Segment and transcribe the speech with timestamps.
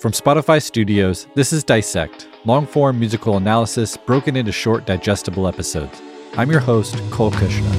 [0.00, 6.00] From Spotify Studios, this is Dissect, long form musical analysis broken into short, digestible episodes.
[6.38, 7.70] I'm your host, Cole Cuchna.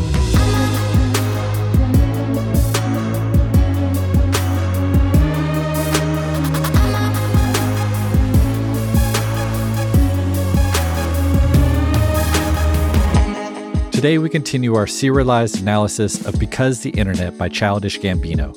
[13.91, 18.55] Today, we continue our serialized analysis of Because the Internet by Childish Gambino.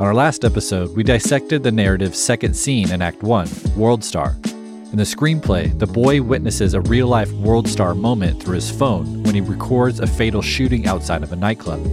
[0.00, 4.34] On our last episode, we dissected the narrative's second scene in Act 1, World Star.
[4.44, 9.22] In the screenplay, the boy witnesses a real life World Star moment through his phone
[9.22, 11.84] when he records a fatal shooting outside of a nightclub.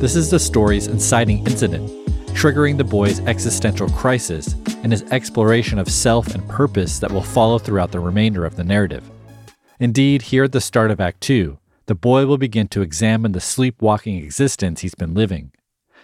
[0.00, 1.90] This is the story's inciting incident,
[2.28, 7.58] triggering the boy's existential crisis and his exploration of self and purpose that will follow
[7.58, 9.10] throughout the remainder of the narrative.
[9.80, 13.40] Indeed, here at the start of Act 2, the boy will begin to examine the
[13.40, 15.50] sleepwalking existence he's been living.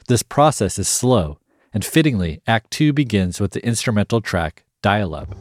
[0.06, 1.38] This process is slow,
[1.72, 5.34] and fittingly, Act 2 begins with the instrumental track Dial Up.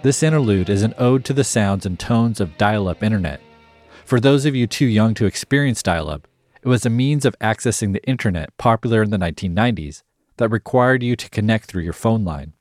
[0.00, 3.40] This interlude is an ode to the sounds and tones of dial up internet.
[4.08, 6.26] For those of you too young to experience dial up,
[6.62, 10.02] it was a means of accessing the internet popular in the 1990s
[10.38, 12.54] that required you to connect through your phone line.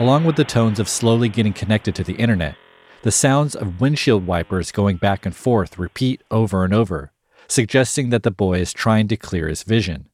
[0.00, 2.56] Along with the tones of slowly getting connected to the internet,
[3.02, 7.12] the sounds of windshield wipers going back and forth repeat over and over,
[7.48, 10.08] suggesting that the boy is trying to clear his vision.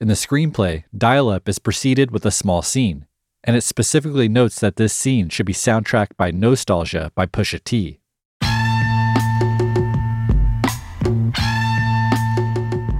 [0.00, 3.06] In the screenplay, Dial Up is preceded with a small scene,
[3.44, 8.00] and it specifically notes that this scene should be soundtracked by Nostalgia by Pusha T.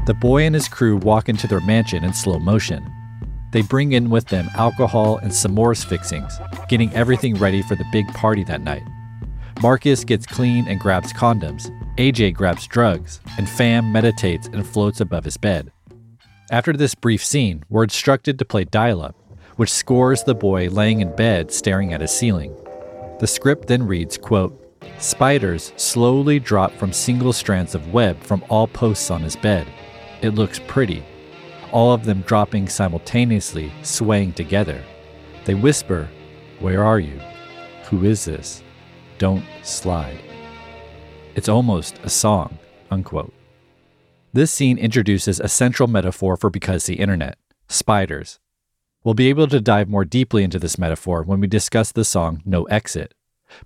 [0.07, 2.85] The boy and his crew walk into their mansion in slow motion.
[3.53, 6.39] They bring in with them alcohol and s'mores fixings,
[6.69, 8.83] getting everything ready for the big party that night.
[9.63, 11.71] Marcus gets clean and grabs condoms.
[11.99, 15.71] AJ grabs drugs, and Fam meditates and floats above his bed.
[16.51, 19.15] After this brief scene, we're instructed to play dial up,
[19.57, 22.57] which scores the boy laying in bed staring at his ceiling.
[23.19, 24.57] The script then reads, quote,
[24.99, 29.67] Spiders slowly drop from single strands of web from all posts on his bed.
[30.23, 31.05] It looks pretty.
[31.71, 34.83] All of them dropping simultaneously, swaying together.
[35.45, 36.09] They whisper,
[36.61, 37.21] Where are you?
[37.91, 38.63] Who is this?
[39.21, 40.19] Don't slide.
[41.35, 42.59] It's almost a song,
[42.91, 43.35] unquote.
[44.33, 47.37] This scene introduces a central metaphor for Because the Internet
[47.69, 48.41] spiders.
[49.05, 52.41] We'll be able to dive more deeply into this metaphor when we discuss the song
[52.47, 53.13] No Exit.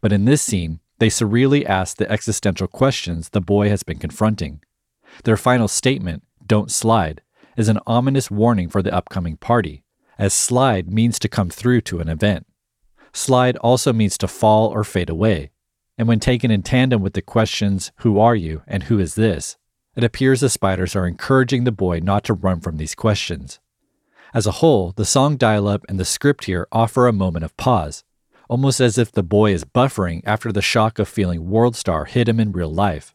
[0.00, 4.60] But in this scene, they surreally ask the existential questions the boy has been confronting.
[5.22, 7.22] Their final statement, Don't Slide,
[7.56, 9.84] is an ominous warning for the upcoming party,
[10.18, 12.44] as slide means to come through to an event.
[13.14, 15.50] Slide also means to fall or fade away.
[15.96, 19.56] And when taken in tandem with the questions, Who are you and who is this?
[19.96, 23.60] it appears the spiders are encouraging the boy not to run from these questions.
[24.34, 27.56] As a whole, the song dial up and the script here offer a moment of
[27.56, 28.02] pause,
[28.48, 32.28] almost as if the boy is buffering after the shock of feeling World Star hit
[32.28, 33.14] him in real life.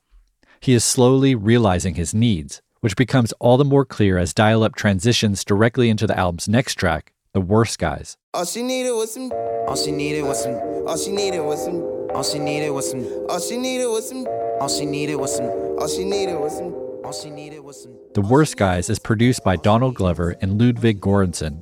[0.61, 4.75] He is slowly realizing his needs, which becomes all the more clear as Dial Up
[4.75, 8.17] transitions directly into the album's next track, The Worst Guys.
[8.33, 9.31] All she needed was some.
[9.67, 10.55] All she needed was some.
[10.87, 11.75] All she needed was some.
[12.09, 13.05] All she needed was some.
[13.29, 14.25] All she needed was some.
[14.59, 15.45] All she needed was some.
[15.77, 16.73] All she needed was some.
[17.05, 17.93] All she needed was some.
[18.15, 21.61] The Worst Guys is produced by Donald Glover and Ludwig Göransson.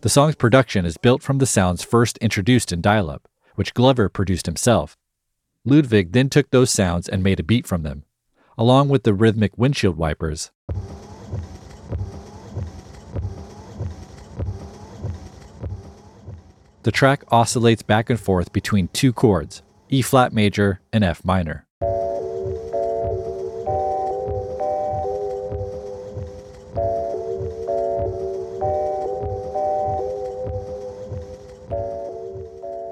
[0.00, 4.08] The song's production is built from the sounds first introduced in Dial Up, which Glover
[4.08, 4.96] produced himself.
[5.66, 8.04] Ludwig then took those sounds and made a beat from them,
[8.56, 10.50] along with the rhythmic windshield wipers.
[16.84, 21.64] The track oscillates back and forth between two chords, E flat major and F minor.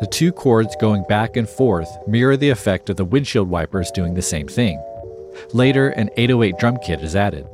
[0.00, 4.14] The two chords going back and forth mirror the effect of the windshield wipers doing
[4.14, 4.82] the same thing.
[5.52, 7.46] Later, an 808 drum kit is added.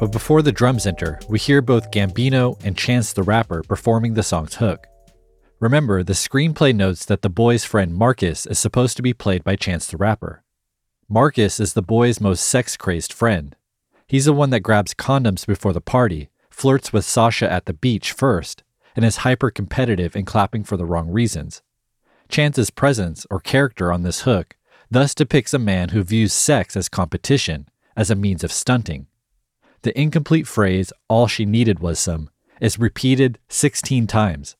[0.00, 4.22] But before the drums enter, we hear both Gambino and Chance the Rapper performing the
[4.22, 4.86] song's hook.
[5.58, 9.56] Remember, the screenplay notes that the boy's friend Marcus is supposed to be played by
[9.56, 10.44] Chance the Rapper.
[11.08, 13.56] Marcus is the boy's most sex crazed friend.
[14.06, 18.12] He's the one that grabs condoms before the party, flirts with Sasha at the beach
[18.12, 18.62] first,
[18.94, 21.60] and is hyper competitive and clapping for the wrong reasons.
[22.28, 24.54] Chance's presence or character on this hook
[24.90, 29.06] thus depicts a man who views sex as competition, as a means of stunting.
[29.82, 32.30] The incomplete phrase, all she needed was some,
[32.60, 34.56] is repeated 16 times.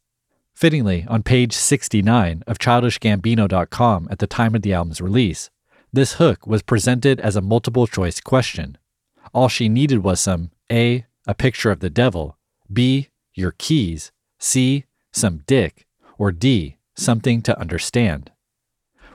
[0.54, 5.50] Fittingly, on page 69 of childishgambino.com at the time of the album's release,
[5.92, 8.76] this hook was presented as a multiple choice question.
[9.32, 12.36] All she needed was some A, a picture of the devil,
[12.72, 15.86] B, your keys, C, some dick,
[16.18, 18.30] or D, something to understand.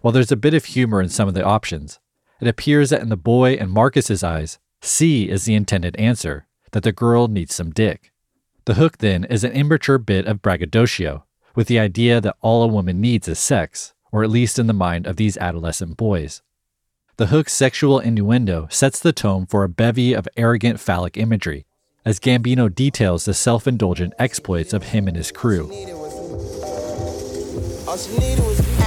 [0.01, 1.99] While there's a bit of humor in some of the options,
[2.41, 6.83] it appears that in the boy and Marcus's eyes, C is the intended answer, that
[6.83, 8.11] the girl needs some dick.
[8.65, 11.23] The hook then is an immature bit of braggadocio,
[11.55, 14.73] with the idea that all a woman needs is sex, or at least in the
[14.73, 16.41] mind of these adolescent boys.
[17.15, 21.65] The hook's sexual innuendo sets the tone for a bevy of arrogant phallic imagery,
[22.03, 25.69] as Gambino details the self indulgent exploits of him and his crew.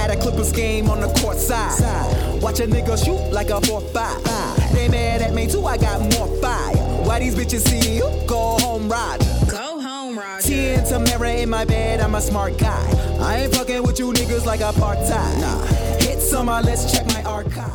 [0.07, 2.41] All she needed was At a Clippers game on the court side.
[2.41, 4.71] Watch a nigga shoot like a 4-5.
[4.73, 6.75] They mad at me too, I got more fire.
[7.03, 8.09] Why these bitches see you?
[8.27, 9.25] Go home, Roger.
[9.49, 10.47] Go home, Roger.
[10.47, 13.17] Tia and Tamera in my bed, I'm a smart guy.
[13.19, 15.41] I ain't fucking with you niggas like apartheid.
[15.41, 15.65] Nah.
[15.99, 17.71] Hit summer, uh, let's check my archive.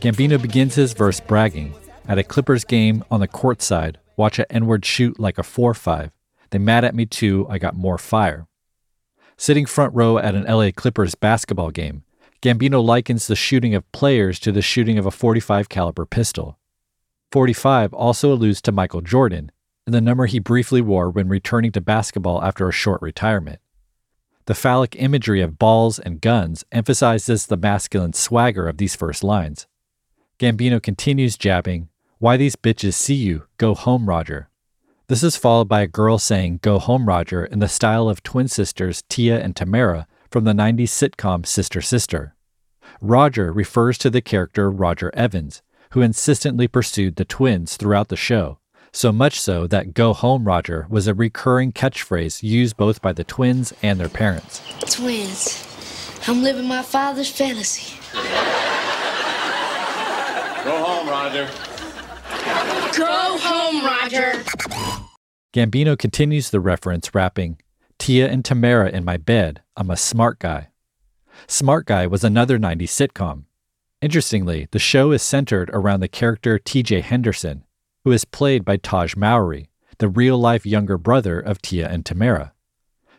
[0.00, 1.74] Gambino begins his verse bragging.
[2.08, 5.42] At a Clippers game on the court side, watch a N word shoot like a
[5.42, 6.10] 4 5.
[6.50, 8.46] They mad at me too, I got more fire.
[9.38, 12.04] Sitting front row at an LA Clippers basketball game,
[12.40, 16.58] Gambino likens the shooting of players to the shooting of a 45 caliber pistol.
[17.32, 19.52] 45 also alludes to Michael Jordan
[19.84, 23.60] and the number he briefly wore when returning to basketball after a short retirement.
[24.46, 29.66] The phallic imagery of balls and guns emphasizes the masculine swagger of these first lines.
[30.38, 33.44] Gambino continues jabbing, Why these bitches see you?
[33.58, 34.48] Go home, Roger.
[35.08, 38.48] This is followed by a girl saying, Go home, Roger, in the style of twin
[38.48, 42.34] sisters Tia and Tamera from the 90s sitcom Sister Sister.
[43.00, 48.58] Roger refers to the character Roger Evans, who insistently pursued the twins throughout the show,
[48.90, 53.22] so much so that Go Home, Roger was a recurring catchphrase used both by the
[53.22, 54.60] twins and their parents.
[54.92, 55.62] Twins.
[56.26, 57.96] I'm living my father's fantasy.
[60.64, 61.48] Go home, Roger.
[62.96, 64.44] Go home, Roger.
[65.52, 67.58] Gambino continues the reference, rapping,
[67.98, 70.68] Tia and Tamera in my bed, I'm a smart guy.
[71.46, 73.44] Smart Guy was another 90s sitcom.
[74.00, 77.64] Interestingly, the show is centered around the character TJ Henderson,
[78.04, 79.68] who is played by Taj Mowry,
[79.98, 82.52] the real life younger brother of Tia and Tamera.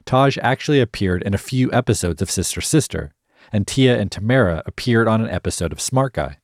[0.05, 3.13] Taj actually appeared in a few episodes of Sister Sister,
[3.51, 6.37] and Tia and Tamera appeared on an episode of Smart Guy.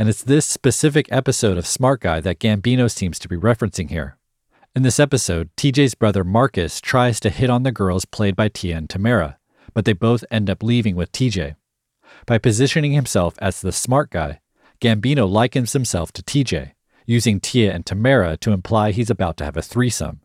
[0.00, 4.16] And it's this specific episode of Smart Guy that Gambino seems to be referencing here.
[4.74, 8.78] In this episode, TJ's brother Marcus tries to hit on the girls played by Tia
[8.78, 9.36] and Tamera,
[9.74, 11.56] but they both end up leaving with TJ.
[12.24, 14.40] By positioning himself as the smart guy,
[14.80, 16.72] Gambino likens himself to TJ,
[17.04, 20.22] using Tia and Tamera to imply he's about to have a threesome.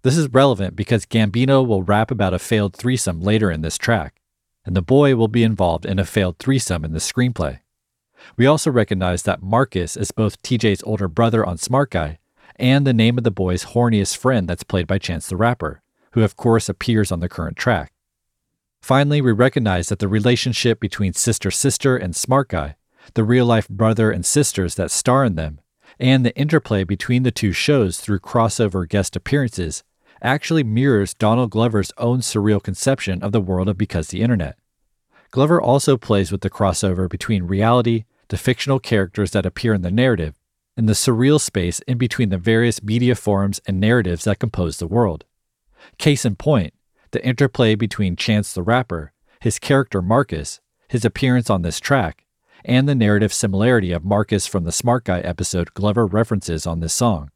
[0.00, 4.22] This is relevant because Gambino will rap about a failed threesome later in this track,
[4.64, 7.58] and the boy will be involved in a failed threesome in the screenplay.
[8.36, 12.18] We also recognize that Marcus is both TJ's older brother on Smart Guy
[12.56, 16.22] and the name of the boy's horniest friend that's played by Chance the Rapper, who
[16.22, 17.92] of course appears on the current track.
[18.80, 22.76] Finally, we recognize that the relationship between Sister Sister and Smart Guy,
[23.14, 25.60] the real life brother and sisters that star in them,
[26.00, 29.84] and the interplay between the two shows through crossover guest appearances
[30.20, 34.56] actually mirrors Donald Glover's own surreal conception of the world of Because the Internet.
[35.30, 39.90] Glover also plays with the crossover between reality, the fictional characters that appear in the
[39.90, 40.32] narrative,
[40.74, 44.86] and the surreal space in between the various media forms and narratives that compose the
[44.86, 45.26] world.
[45.98, 46.72] Case in point,
[47.10, 52.24] the interplay between Chance the Rapper, his character Marcus, his appearance on this track,
[52.64, 56.94] and the narrative similarity of Marcus from the Smart Guy episode Glover references on this
[56.94, 57.30] song.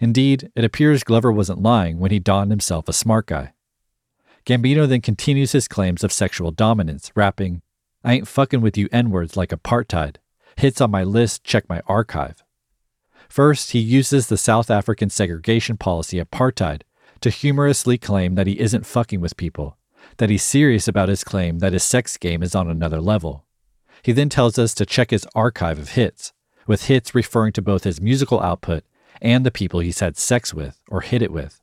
[0.00, 3.54] Indeed, it appears Glover wasn't lying when he donned himself a smart guy.
[4.44, 7.62] Gambino then continues his claims of sexual dominance, rapping,
[8.04, 10.16] I ain't fucking with you N words like apartheid.
[10.56, 12.42] Hits on my list, check my archive.
[13.28, 16.82] First, he uses the South African segregation policy apartheid
[17.20, 19.76] to humorously claim that he isn't fucking with people,
[20.16, 23.44] that he's serious about his claim that his sex game is on another level.
[24.02, 26.32] He then tells us to check his archive of hits,
[26.66, 28.84] with hits referring to both his musical output
[29.20, 31.60] and the people he's had sex with or hit it with.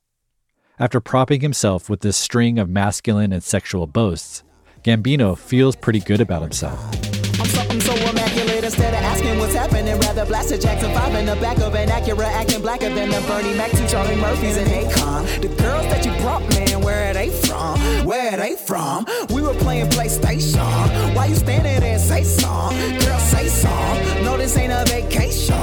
[0.80, 4.44] After propping himself with this string of masculine and sexual boasts,
[4.84, 7.13] Gambino feels pretty good about himself.
[8.64, 10.00] Immaculate instead of asking what's happening.
[10.00, 13.20] Rather blast a Jackson 5 in the back of an Acura, acting blacker than the
[13.28, 15.42] Bernie Mac, two Charlie Murphys and Akon.
[15.42, 17.78] The girls that you brought, man, where are they from?
[18.06, 19.06] Where they from?
[19.34, 21.14] We were playing PlayStation.
[21.14, 22.00] Why you standing there?
[22.00, 24.24] Say song, girl, say song.
[24.24, 25.56] No, this ain't a vacation.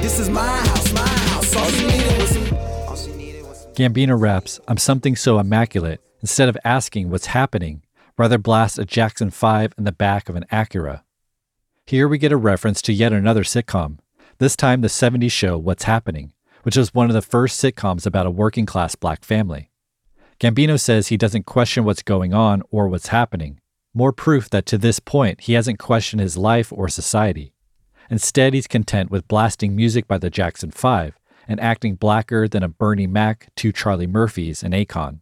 [0.00, 1.56] This is my house, my house.
[1.56, 7.26] All she needed was some- Gambino raps, I'm something so immaculate, instead of asking what's
[7.26, 7.82] happening,
[8.16, 11.02] rather blast a Jackson 5 in the back of an Acura.
[11.88, 13.98] Here we get a reference to yet another sitcom,
[14.38, 16.32] this time the 70s show What's Happening,
[16.64, 19.70] which was one of the first sitcoms about a working class black family.
[20.40, 23.60] Gambino says he doesn't question what's going on or what's happening,
[23.94, 27.54] more proof that to this point he hasn't questioned his life or society.
[28.10, 31.16] Instead, he's content with blasting music by the Jackson 5
[31.46, 35.20] and acting blacker than a Bernie Mac, two Charlie Murphys, and Akon.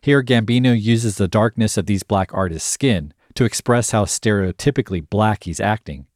[0.00, 5.44] Here, Gambino uses the darkness of these black artists' skin to express how stereotypically black
[5.44, 6.06] he's acting.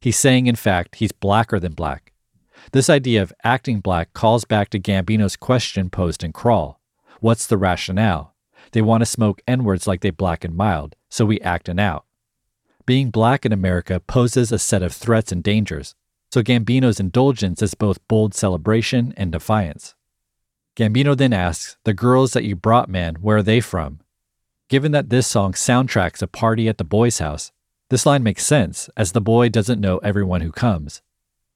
[0.00, 2.12] He's saying, in fact, he's blacker than black.
[2.72, 6.80] This idea of acting black calls back to Gambino's question posed in Crawl
[7.20, 8.34] What's the rationale?
[8.72, 12.04] They want to smoke N words like they black and mild, so we acting out.
[12.86, 15.94] Being black in America poses a set of threats and dangers,
[16.30, 19.94] so Gambino's indulgence is both bold celebration and defiance.
[20.76, 24.00] Gambino then asks, The girls that you brought, man, where are they from?
[24.68, 27.52] Given that this song soundtracks a party at the boy's house,
[27.88, 31.00] this line makes sense, as the boy doesn't know everyone who comes.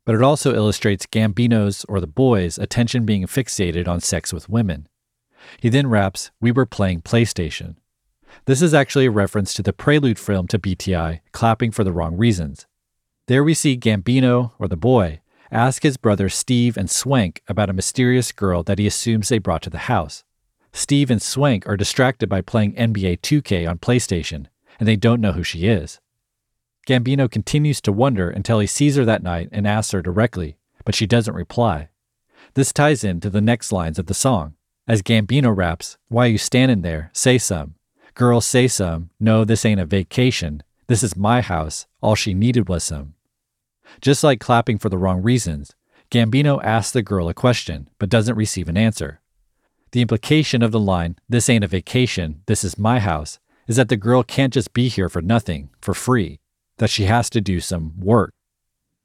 [0.07, 4.89] But it also illustrates Gambino's, or the boy's, attention being fixated on sex with women.
[5.61, 7.77] He then raps, We were playing PlayStation.
[8.47, 12.17] This is actually a reference to the prelude film to BTI, Clapping for the Wrong
[12.17, 12.67] Reasons.
[13.29, 17.75] There we see Gambino, or the boy, ask his brother Steve and Swank about a
[17.75, 20.25] mysterious girl that he assumes they brought to the house.
[20.73, 24.47] Steve and Swank are distracted by playing NBA 2K on PlayStation,
[24.79, 26.01] and they don't know who she is.
[26.87, 30.95] Gambino continues to wonder until he sees her that night and asks her directly, but
[30.95, 31.91] she doesn't reply.
[32.55, 34.55] This ties into the next lines of the song.
[34.89, 37.11] As Gambino raps, Why you standing there?
[37.13, 37.77] Say some.
[38.15, 39.11] Girl, say some.
[39.21, 40.63] No, this ain't a vacation.
[40.87, 41.87] This is my house.
[42.01, 43.15] All she needed was some.
[44.01, 45.75] Just like clapping for the wrong reasons,
[46.11, 49.22] Gambino asks the girl a question but doesn't receive an answer.
[49.93, 53.91] The implication of the line, This ain't a vacation, this is my house, is that
[53.91, 56.41] the girl can't just be here for nothing, for free,
[56.79, 58.33] that she has to do some work.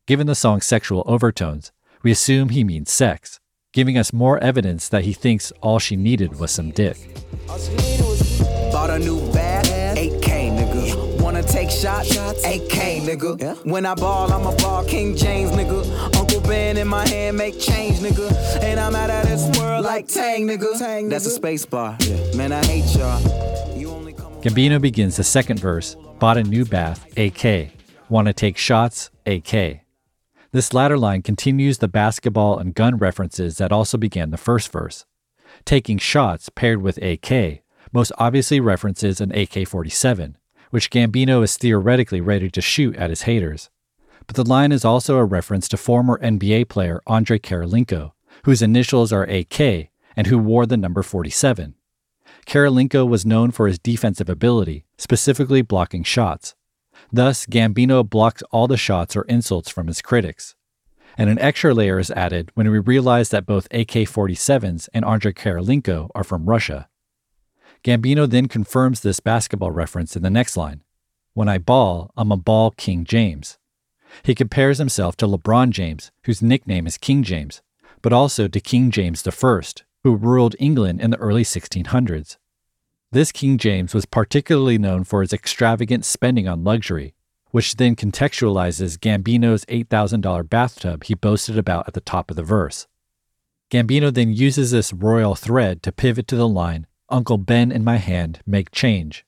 [0.05, 3.41] Given the song's sexual overtones, we assume he means sex,
[3.73, 6.97] giving us more evidence that he thinks all she needed was some dick.
[7.49, 8.39] All she needed was
[8.71, 9.19] Bought a new
[11.47, 13.39] take shots, AK, nigga.
[13.41, 13.53] Yeah.
[13.63, 16.15] When I ball, I'm a ball, King James, nigga.
[16.17, 18.31] Uncle Ben in my hand, make change, nigga.
[18.61, 21.09] And I'm out of this world like Tang, nigga.
[21.09, 21.97] That's a space bar.
[22.35, 23.77] Man, I hate y'all.
[23.77, 27.71] You only come Gambino begins the second verse, bought a new bath, AK.
[28.09, 29.81] Wanna take shots, AK.
[30.51, 35.05] This latter line continues the basketball and gun references that also began the first verse.
[35.65, 37.61] Taking shots paired with AK
[37.91, 40.37] most obviously references an AK 47,
[40.69, 43.69] which Gambino is theoretically ready to shoot at his haters.
[44.25, 48.11] But the line is also a reference to former NBA player Andrei Kirilenko,
[48.43, 51.75] whose initials are AK and who wore the number 47.
[52.45, 56.55] Kirilenko was known for his defensive ability, specifically blocking shots.
[57.11, 60.55] Thus, Gambino blocks all the shots or insults from his critics.
[61.17, 65.33] And an extra layer is added when we realize that both AK 47s and Andrei
[65.33, 66.89] Kirilenko are from Russia.
[67.87, 70.81] Gambino then confirms this basketball reference in the next line
[71.33, 73.57] When I ball, I'm a ball King James.
[74.23, 77.61] He compares himself to LeBron James, whose nickname is King James,
[78.01, 79.61] but also to King James I,
[80.03, 82.35] who ruled England in the early 1600s.
[83.13, 87.13] This King James was particularly known for his extravagant spending on luxury,
[87.51, 92.85] which then contextualizes Gambino's $8,000 bathtub he boasted about at the top of the verse.
[93.71, 97.97] Gambino then uses this royal thread to pivot to the line, Uncle Ben in my
[97.97, 99.25] hand, make change.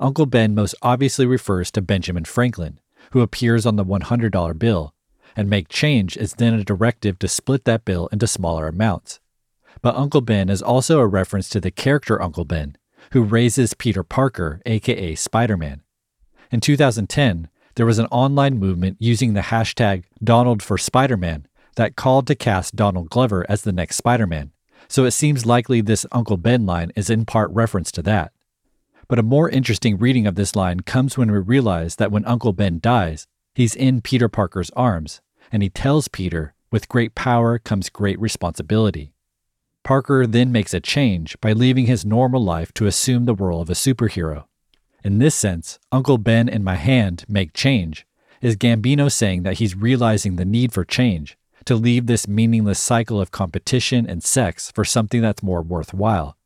[0.00, 4.94] Uncle Ben most obviously refers to Benjamin Franklin, who appears on the $100 bill,
[5.36, 9.20] and make change is then a directive to split that bill into smaller amounts.
[9.82, 12.76] But Uncle Ben is also a reference to the character Uncle Ben,
[13.10, 15.82] who raises Peter Parker, aka Spider Man.
[16.50, 21.96] In 2010, there was an online movement using the hashtag Donald for Spider Man that
[21.96, 24.52] called to cast Donald Glover as the next Spider Man,
[24.88, 28.32] so it seems likely this Uncle Ben line is in part reference to that.
[29.08, 32.52] But a more interesting reading of this line comes when we realize that when Uncle
[32.52, 35.20] Ben dies, he's in Peter Parker's arms,
[35.50, 39.12] and he tells Peter, with great power comes great responsibility.
[39.84, 43.68] Parker then makes a change by leaving his normal life to assume the role of
[43.68, 44.44] a superhero.
[45.04, 48.06] In this sense, Uncle Ben and my hand make change
[48.40, 53.20] is Gambino saying that he's realizing the need for change, to leave this meaningless cycle
[53.20, 56.36] of competition and sex for something that's more worthwhile.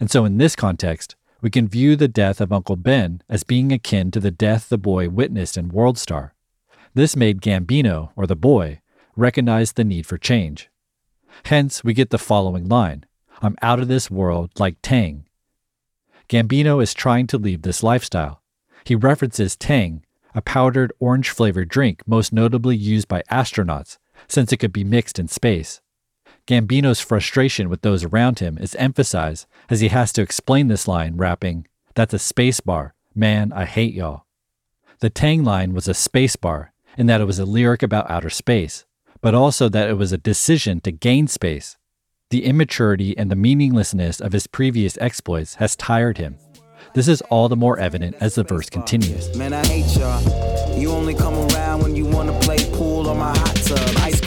[0.00, 3.72] And so, in this context, we can view the death of Uncle Ben as being
[3.72, 6.32] akin to the death the boy witnessed in Worldstar.
[6.94, 8.80] This made Gambino, or the boy,
[9.16, 10.70] recognize the need for change.
[11.44, 13.04] Hence, we get the following line
[13.40, 15.26] I'm out of this world like Tang.
[16.28, 18.42] Gambino is trying to leave this lifestyle.
[18.84, 24.58] He references Tang, a powdered orange flavored drink most notably used by astronauts, since it
[24.58, 25.80] could be mixed in space.
[26.46, 31.16] Gambino's frustration with those around him is emphasized as he has to explain this line,
[31.16, 32.94] rapping, That's a space bar.
[33.14, 34.24] Man, I hate y'all.
[35.00, 38.30] The Tang line was a space bar in that it was a lyric about outer
[38.30, 38.84] space,
[39.20, 41.76] but also that it was a decision to gain space.
[42.30, 46.38] The immaturity and the meaninglessness of his previous exploits has tired him.
[46.94, 49.36] This is all the more evident as the verse continues.
[49.36, 50.78] Man, I hate y'all.
[50.78, 53.78] You only come around when you wanna play pool my hot tub.
[53.98, 54.17] Ice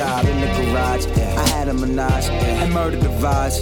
[0.00, 1.04] job in the garage.
[1.36, 3.58] I had a menage and murdered the vibes.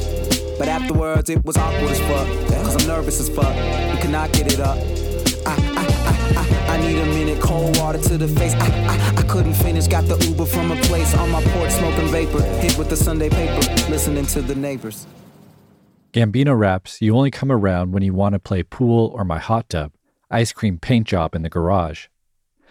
[0.57, 2.29] But afterwards, it was awkward as fuck.
[2.64, 3.53] Cause I'm nervous as fuck.
[3.92, 4.79] We cannot get it up.
[5.44, 8.55] I, I, I, I, I need a minute, cold water to the face.
[8.55, 12.07] I, I, I couldn't finish, got the Uber from a place on my porch, smoking
[12.07, 12.40] vapor.
[12.62, 15.09] Hit with the Sunday paper, listening to the neighbors.
[16.12, 19.68] Gambino raps, You only come around when you want to play pool or my hot
[19.70, 19.90] tub,
[20.31, 22.07] ice cream paint job in the garage.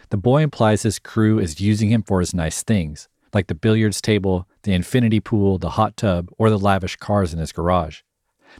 [0.07, 4.01] The boy implies his crew is using him for his nice things, like the billiards
[4.01, 8.01] table, the infinity pool, the hot tub, or the lavish cars in his garage.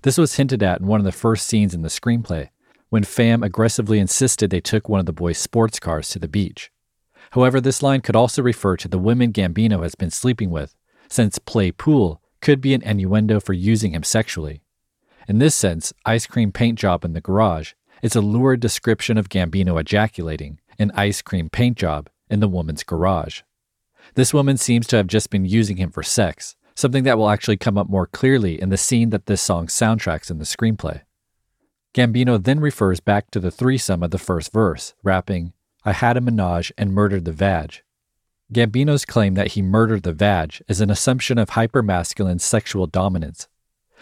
[0.04, 2.50] This was hinted at in one of the first scenes in the screenplay,
[2.90, 6.72] when Fam aggressively insisted they took one of the boys' sports cars to the beach.
[7.32, 10.76] However, this line could also refer to the women Gambino has been sleeping with,
[11.10, 14.62] since play pool could be an innuendo for using him sexually.
[15.28, 19.30] In this sense, ice cream paint job in the garage is a lurid description of
[19.30, 23.42] Gambino ejaculating an ice cream paint job in the woman's garage.
[24.18, 27.56] This woman seems to have just been using him for sex, something that will actually
[27.56, 31.02] come up more clearly in the scene that this song soundtracks in the screenplay.
[31.94, 35.54] Gambino then refers back to the threesome of the first verse, rapping,
[35.86, 37.84] I had a menage and murdered the vag.
[38.52, 43.48] Gambino's claim that he murdered the vag is an assumption of hypermasculine sexual dominance.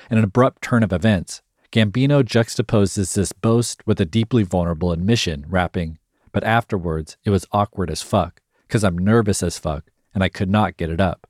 [0.09, 1.41] In an abrupt turn of events,
[1.73, 5.99] Gambino juxtaposes this boast with a deeply vulnerable admission, rapping,
[6.31, 10.49] But afterwards, it was awkward as fuck, because I'm nervous as fuck, and I could
[10.49, 11.27] not get it up.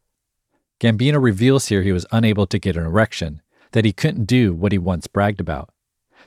[0.79, 4.71] Gambino reveals here he was unable to get an erection, that he couldn't do what
[4.71, 5.73] he once bragged about.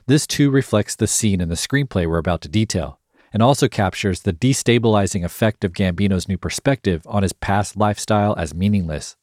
[0.05, 2.99] This too reflects the scene in the screenplay we're about to detail,
[3.33, 8.53] and also captures the destabilizing effect of Gambino's new perspective on his past lifestyle as
[8.53, 9.15] meaningless.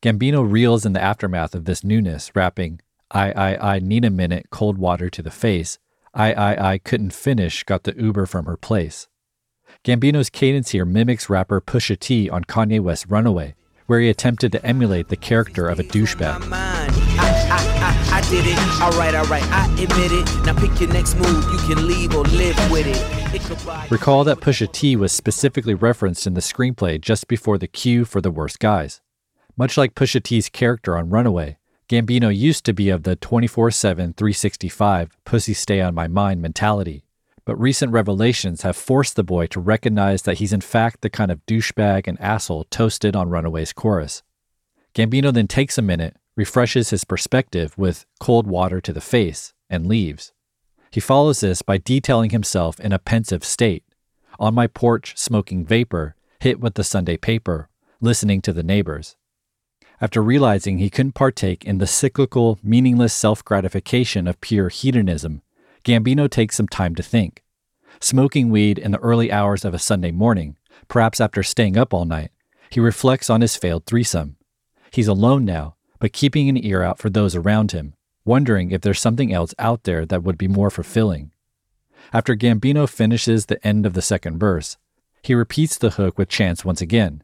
[0.00, 2.80] Gambino reels in the aftermath of this newness, rapping,
[3.10, 5.78] I, I, I need a minute, cold water to the face.
[6.14, 9.06] I, I, I couldn't finish, got the Uber from her place.
[9.84, 14.64] Gambino's cadence here mimics rapper Pusha T on Kanye West's Runaway, where he attempted to
[14.64, 16.52] emulate the character of a douchebag.
[16.52, 16.86] I,
[17.18, 18.56] I, I did it.
[18.80, 19.42] All right, all right.
[19.50, 20.46] I admit it.
[20.46, 21.44] Now pick your next move.
[21.50, 22.96] You can leave or live with it.
[23.34, 28.04] it Recall that Pusha T was specifically referenced in the screenplay just before the cue
[28.04, 29.00] for the worst guys.
[29.56, 34.12] Much like Pusha T's character on Runaway, Gambino used to be of the 24 7,
[34.12, 37.04] 365 pussy stay on my mind mentality,
[37.44, 41.30] but recent revelations have forced the boy to recognize that he's in fact the kind
[41.30, 44.22] of douchebag and asshole toasted on Runaway's chorus.
[44.94, 49.86] Gambino then takes a minute, refreshes his perspective with cold water to the face, and
[49.86, 50.32] leaves.
[50.90, 53.84] He follows this by detailing himself in a pensive state,
[54.38, 57.68] on my porch smoking vapor, hit with the Sunday paper,
[58.00, 59.16] listening to the neighbors.
[60.00, 65.42] After realizing he couldn't partake in the cyclical, meaningless self gratification of pure hedonism,
[65.84, 67.42] Gambino takes some time to think.
[68.00, 70.56] Smoking weed in the early hours of a Sunday morning,
[70.88, 72.30] perhaps after staying up all night,
[72.70, 74.36] he reflects on his failed threesome.
[74.90, 79.00] He's alone now, but keeping an ear out for those around him, wondering if there's
[79.00, 81.30] something else out there that would be more fulfilling.
[82.12, 84.78] After Gambino finishes the end of the second verse,
[85.22, 87.22] he repeats the hook with Chance once again.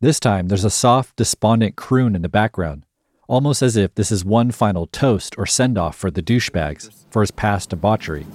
[0.00, 2.85] This time, there's a soft, despondent croon in the background,
[3.28, 7.22] almost as if this is one final toast or send off for the douchebags for
[7.22, 8.26] his past debauchery.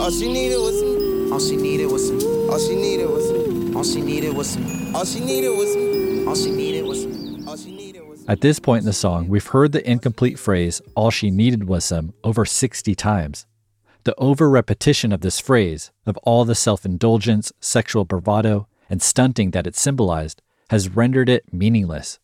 [0.00, 1.32] All she needed was some.
[1.32, 2.50] All she needed was some.
[2.50, 3.76] All she needed was some.
[3.76, 4.96] All she needed was some.
[4.96, 6.28] All she needed was some.
[6.28, 7.48] All she needed was some.
[7.48, 8.30] All she needed was some.
[8.30, 11.84] At this point in the song, we've heard the incomplete phrase, all she needed was
[11.84, 13.46] some, over 60 times.
[14.04, 19.50] The over repetition of this phrase, of all the self indulgence, sexual bravado, and stunting
[19.50, 22.18] that it symbolized, has rendered it meaningless.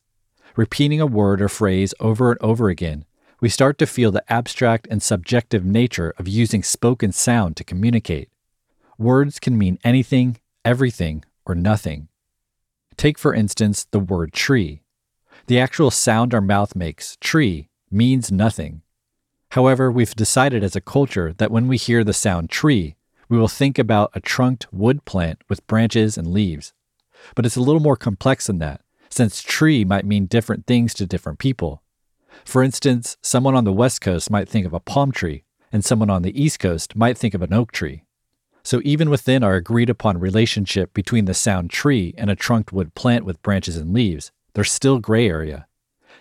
[0.56, 3.04] Repeating a word or phrase over and over again,
[3.40, 8.30] we start to feel the abstract and subjective nature of using spoken sound to communicate.
[8.96, 12.08] Words can mean anything, everything, or nothing.
[12.96, 14.82] Take, for instance, the word tree.
[15.46, 18.82] The actual sound our mouth makes, tree, means nothing.
[19.50, 22.96] However, we've decided as a culture that when we hear the sound tree,
[23.28, 26.72] we will think about a trunked wood plant with branches and leaves.
[27.34, 31.06] But it's a little more complex than that, since tree might mean different things to
[31.06, 31.82] different people.
[32.44, 36.10] For instance, someone on the West Coast might think of a palm tree, and someone
[36.10, 38.04] on the East Coast might think of an oak tree.
[38.62, 42.94] So even within our agreed upon relationship between the sound tree and a trunked wood
[42.94, 45.66] plant with branches and leaves, there's still gray area.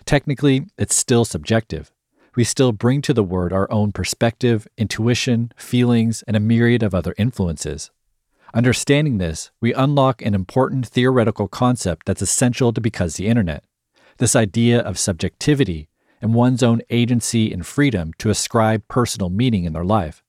[0.04, 1.90] Technically, it's still subjective.
[2.36, 6.94] We still bring to the word our own perspective, intuition, feelings, and a myriad of
[6.94, 7.90] other influences.
[8.54, 13.64] Understanding this, we unlock an important theoretical concept that's essential to Because the Internet
[14.18, 15.88] this idea of subjectivity
[16.22, 20.22] and one's own agency and freedom to ascribe personal meaning in their life.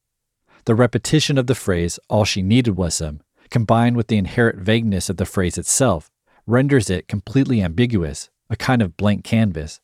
[0.66, 5.10] The repetition of the phrase, all she needed was him, combined with the inherent vagueness
[5.10, 6.10] of the phrase itself,
[6.48, 9.80] renders it completely ambiguous, a kind of blank canvas.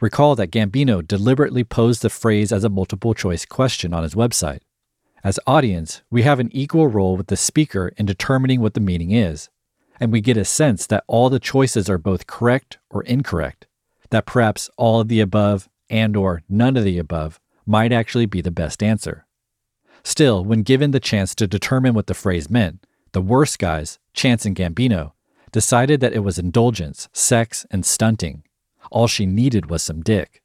[0.00, 4.60] Recall that Gambino deliberately posed the phrase as a multiple choice question on his website.
[5.24, 9.12] As audience, we have an equal role with the speaker in determining what the meaning
[9.12, 9.50] is,
[10.00, 13.68] and we get a sense that all the choices are both correct or incorrect,
[14.10, 18.40] that perhaps all of the above and or none of the above might actually be
[18.40, 19.24] the best answer.
[20.02, 24.44] Still, when given the chance to determine what the phrase meant, the worst guys, Chance
[24.44, 25.12] and Gambino,
[25.52, 28.42] decided that it was indulgence, sex, and stunting.
[28.90, 30.41] All she needed was some dick.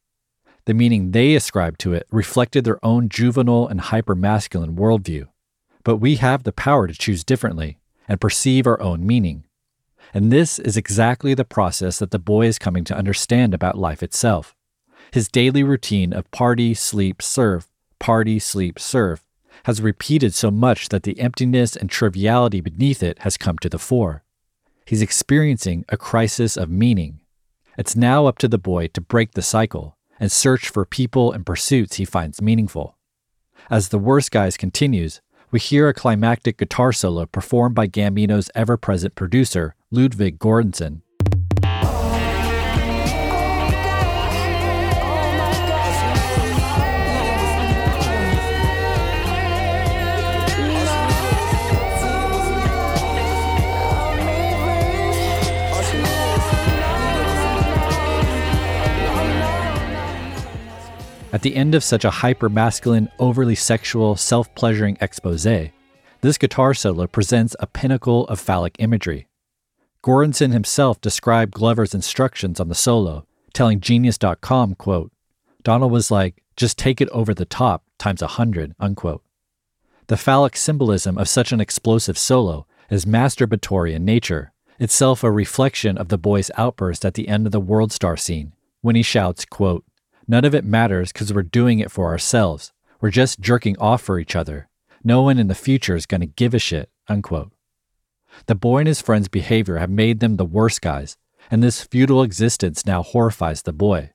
[0.67, 5.29] The meaning they ascribed to it reflected their own juvenile and hypermasculine worldview.
[5.85, 9.45] But we have the power to choose differently and perceive our own meaning.
[10.13, 14.03] And this is exactly the process that the boy is coming to understand about life
[14.03, 14.57] itself.
[15.13, 19.23] His daily routine of party, sleep, serve, party, sleep, serve
[19.63, 23.79] has repeated so much that the emptiness and triviality beneath it has come to the
[23.79, 24.25] fore.
[24.85, 27.21] He's experiencing a crisis of meaning.
[27.77, 31.45] It's now up to the boy to break the cycle and search for people and
[31.45, 32.97] pursuits he finds meaningful.
[33.69, 38.77] As the worst guys continues, we hear a climactic guitar solo performed by Gambino's ever
[38.77, 41.01] present producer, Ludwig Göransson.
[61.37, 66.73] At the end of such a hyper masculine, overly sexual, self pleasuring expose, this guitar
[66.73, 69.27] solo presents a pinnacle of phallic imagery.
[70.03, 75.11] Göransson himself described Glover's instructions on the solo, telling Genius.com, quote,
[75.61, 79.21] Donald was like, just take it over the top times a hundred, unquote.
[80.07, 85.99] The phallic symbolism of such an explosive solo is masturbatory in nature, itself a reflection
[85.99, 89.45] of the boy's outburst at the end of the World Star scene, when he shouts,
[89.45, 89.83] quote,
[90.27, 92.73] None of it matters because we're doing it for ourselves.
[92.99, 94.67] We're just jerking off for each other.
[95.03, 96.89] No one in the future is going to give a shit.
[97.07, 97.51] Unquote.
[98.47, 101.17] The boy and his friend's behavior have made them the worst guys,
[101.49, 104.11] and this feudal existence now horrifies the boy.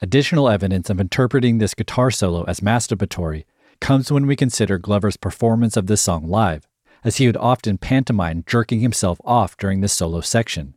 [0.00, 3.44] Additional evidence of interpreting this guitar solo as masturbatory
[3.80, 6.66] comes when we consider Glover's performance of this song live,
[7.02, 10.74] as he would often pantomime jerking himself off during the solo section.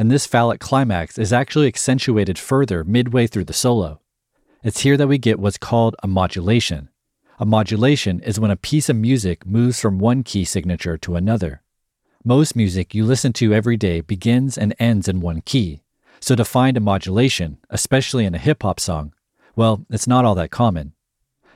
[0.00, 4.00] And this phallic climax is actually accentuated further midway through the solo.
[4.64, 6.88] It's here that we get what's called a modulation.
[7.38, 11.60] A modulation is when a piece of music moves from one key signature to another.
[12.24, 15.82] Most music you listen to every day begins and ends in one key.
[16.18, 19.12] So to find a modulation, especially in a hip hop song,
[19.54, 20.94] well, it's not all that common.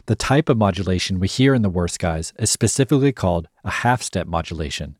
[0.05, 4.03] The type of modulation we hear in the worst guys is specifically called a half
[4.03, 4.97] step modulation.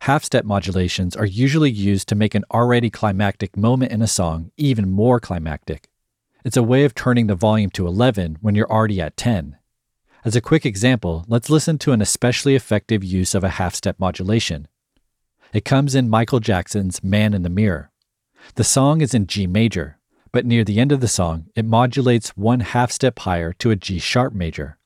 [0.00, 4.52] Half step modulations are usually used to make an already climactic moment in a song
[4.56, 5.88] even more climactic.
[6.44, 9.56] It's a way of turning the volume to 11 when you're already at 10.
[10.24, 13.98] As a quick example, let's listen to an especially effective use of a half step
[13.98, 14.68] modulation.
[15.52, 17.90] It comes in Michael Jackson's Man in the Mirror.
[18.56, 19.98] The song is in G major,
[20.32, 23.76] but near the end of the song, it modulates one half step higher to a
[23.76, 24.78] G sharp major.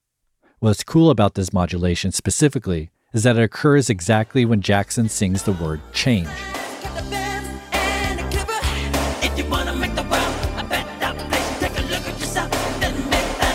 [0.61, 5.53] What's cool about this modulation specifically is that it occurs exactly when Jackson sings the
[5.53, 6.29] word change.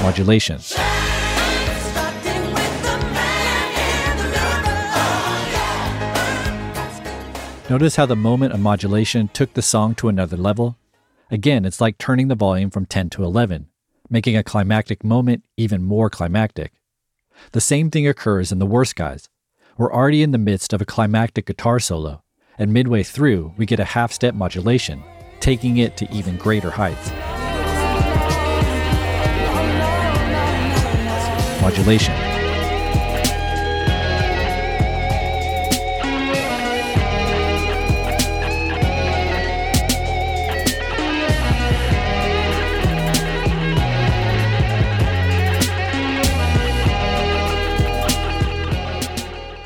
[0.01, 0.59] Modulation.
[7.67, 10.77] Notice how the moment of modulation took the song to another level?
[11.31, 13.67] Again, it's like turning the volume from 10 to 11,
[14.07, 16.73] making a climactic moment even more climactic.
[17.53, 19.29] The same thing occurs in The Worst Guys.
[19.77, 22.23] We're already in the midst of a climactic guitar solo,
[22.57, 25.03] and midway through, we get a half step modulation,
[25.41, 27.11] taking it to even greater heights.
[31.61, 32.34] Modulation.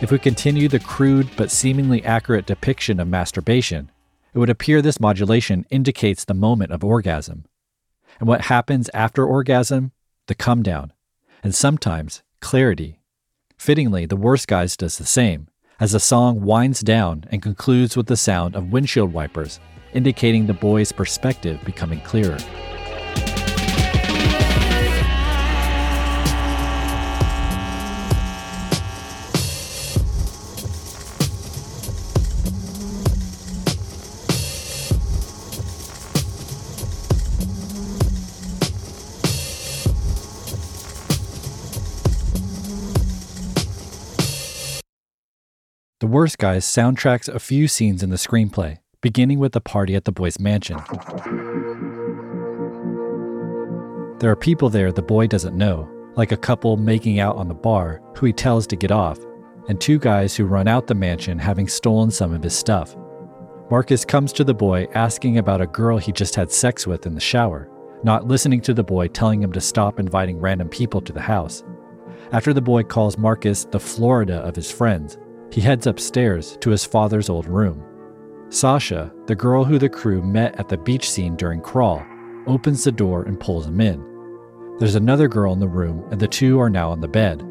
[0.09, 3.91] If we continue the crude but seemingly accurate depiction of masturbation,
[4.33, 7.45] it would appear this modulation indicates the moment of orgasm.
[8.19, 9.91] And what happens after orgasm?
[10.25, 10.93] The come down,
[11.43, 13.01] and sometimes clarity.
[13.55, 15.47] Fittingly, The Worst Guys does the same,
[15.79, 19.59] as the song winds down and concludes with the sound of windshield wipers,
[19.93, 22.39] indicating the boy's perspective becoming clearer.
[46.09, 50.11] Worst Guys soundtracks a few scenes in the screenplay, beginning with the party at the
[50.11, 50.77] boy's mansion.
[54.17, 57.53] There are people there the boy doesn't know, like a couple making out on the
[57.53, 59.19] bar who he tells to get off,
[59.67, 62.95] and two guys who run out the mansion having stolen some of his stuff.
[63.69, 67.13] Marcus comes to the boy asking about a girl he just had sex with in
[67.13, 67.69] the shower,
[68.03, 71.63] not listening to the boy telling him to stop inviting random people to the house.
[72.31, 75.19] After the boy calls Marcus the Florida of his friends,
[75.51, 77.83] he heads upstairs to his father's old room.
[78.49, 82.03] Sasha, the girl who the crew met at the beach scene during Crawl,
[82.47, 84.03] opens the door and pulls him in.
[84.79, 87.45] There's another girl in the room, and the two are now on the bed.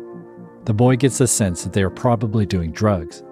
[0.65, 3.23] The boy gets the sense that they are probably doing drugs.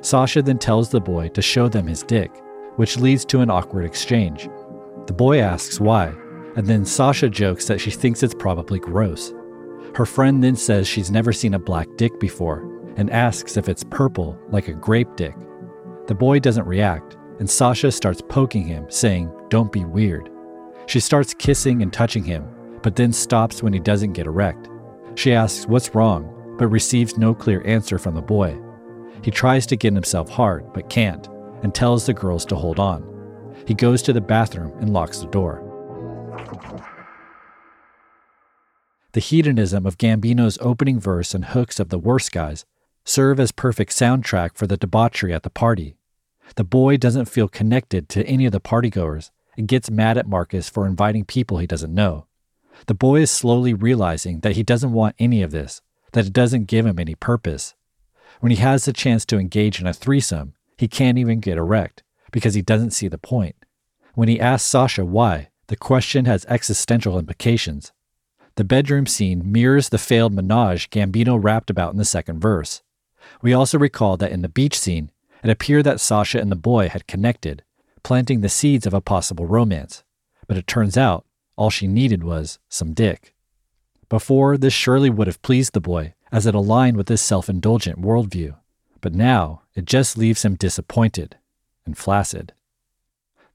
[0.00, 2.30] Sasha then tells the boy to show them his dick,
[2.76, 4.48] which leads to an awkward exchange.
[5.06, 6.14] The boy asks why,
[6.56, 9.32] and then Sasha jokes that she thinks it's probably gross.
[9.94, 12.64] Her friend then says she's never seen a black dick before,
[12.96, 15.34] and asks if it's purple like a grape dick.
[16.06, 20.30] The boy doesn't react, and Sasha starts poking him, saying, Don't be weird.
[20.86, 22.46] She starts kissing and touching him,
[22.82, 24.68] but then stops when he doesn't get erect.
[25.14, 28.58] She asks what's wrong, but receives no clear answer from the boy.
[29.22, 31.28] He tries to get himself hard, but can't,
[31.62, 33.04] and tells the girls to hold on.
[33.66, 35.68] He goes to the bathroom and locks the door.
[39.12, 42.64] The hedonism of Gambino's opening verse and hooks of The Worst Guys
[43.04, 45.96] serve as perfect soundtrack for the debauchery at the party.
[46.56, 50.68] The boy doesn't feel connected to any of the partygoers and gets mad at Marcus
[50.68, 52.26] for inviting people he doesn't know.
[52.86, 56.66] The boy is slowly realizing that he doesn't want any of this, that it doesn't
[56.66, 57.74] give him any purpose.
[58.40, 62.02] When he has the chance to engage in a threesome, he can't even get erect
[62.32, 63.56] because he doesn't see the point.
[64.14, 67.92] When he asks Sasha why, the question has existential implications.
[68.56, 72.82] The bedroom scene mirrors the failed menage Gambino rapped about in the second verse.
[73.42, 75.10] We also recall that in the beach scene,
[75.42, 77.64] it appeared that Sasha and the boy had connected,
[78.04, 80.04] planting the seeds of a possible romance.
[80.46, 81.26] But it turns out
[81.56, 83.34] all she needed was some dick.
[84.08, 88.00] Before, this surely would have pleased the boy, as it aligned with his self indulgent
[88.00, 88.56] worldview.
[89.00, 91.36] But now, it just leaves him disappointed
[91.84, 92.52] and flaccid.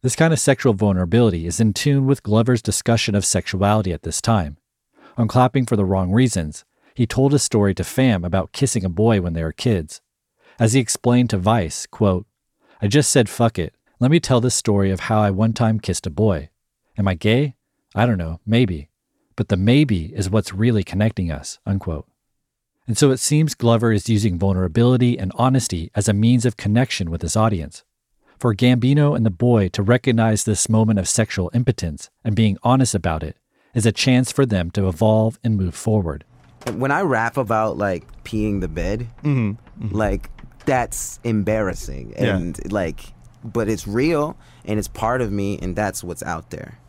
[0.02, 4.22] This kind of sexual vulnerability is in tune with Glover's discussion of sexuality at this
[4.22, 4.58] time.
[5.18, 6.66] On clapping for the wrong reasons,
[6.98, 10.02] he told a story to Fam about kissing a boy when they were kids.
[10.60, 12.26] As he explained to Vice, quote,
[12.82, 13.76] I just said fuck it.
[14.00, 16.50] Let me tell this story of how I one time kissed a boy.
[16.98, 17.54] Am I gay?
[17.94, 18.90] I don't know, maybe.
[19.36, 22.08] But the maybe is what's really connecting us, unquote.
[22.88, 27.12] And so it seems Glover is using vulnerability and honesty as a means of connection
[27.12, 27.84] with his audience.
[28.40, 32.96] For Gambino and the boy to recognize this moment of sexual impotence and being honest
[32.96, 33.38] about it
[33.76, 36.24] is a chance for them to evolve and move forward.
[36.72, 39.96] When I rap about like peeing the bed, Mm-hmm.
[39.96, 40.30] like
[40.66, 42.36] that's embarrassing Yeah.
[42.38, 46.80] and like but it's real and it's part of me and that's what's out there.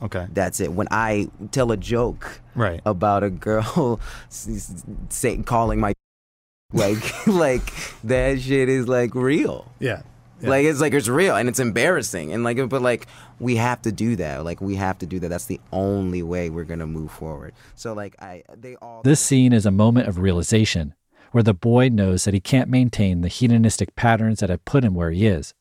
[0.00, 0.26] Okay.
[0.32, 0.72] That's it.
[0.72, 2.80] When I tell a joke Right.
[2.86, 5.92] about a girl s- s- say, calling my
[6.72, 7.72] like like
[8.04, 9.70] that shit is like real.
[9.80, 10.02] Yeah.
[10.40, 10.50] Yeah.
[10.50, 13.06] Like it's like it's real and it's embarrassing and like but like
[13.40, 14.44] we have to do that.
[14.44, 15.28] Like we have to do that.
[15.28, 17.54] That's the only way we're gonna move forward.
[17.74, 20.94] So like I they all This scene is a moment of realization
[21.32, 24.94] where the boy knows that he can't maintain the hedonistic patterns that have put him
[24.94, 25.54] where he is.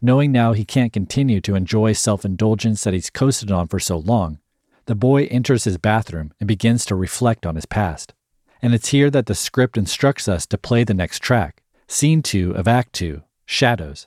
[0.00, 3.96] Knowing now he can't continue to enjoy self indulgence that he's coasted on for so
[3.98, 4.38] long,
[4.86, 8.14] the boy enters his bathroom and begins to reflect on his past.
[8.60, 12.52] And it's here that the script instructs us to play the next track, scene two
[12.52, 14.06] of Act Two Shadows.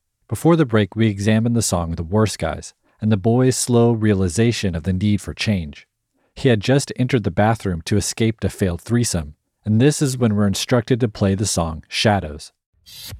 [0.31, 4.75] Before the break, we examined the song The Worst Guys and the boy's slow realization
[4.75, 5.89] of the need for change.
[6.35, 10.33] He had just entered the bathroom to escape a failed threesome, and this is when
[10.33, 12.53] we're instructed to play the song Shadows.
[12.85, 13.11] She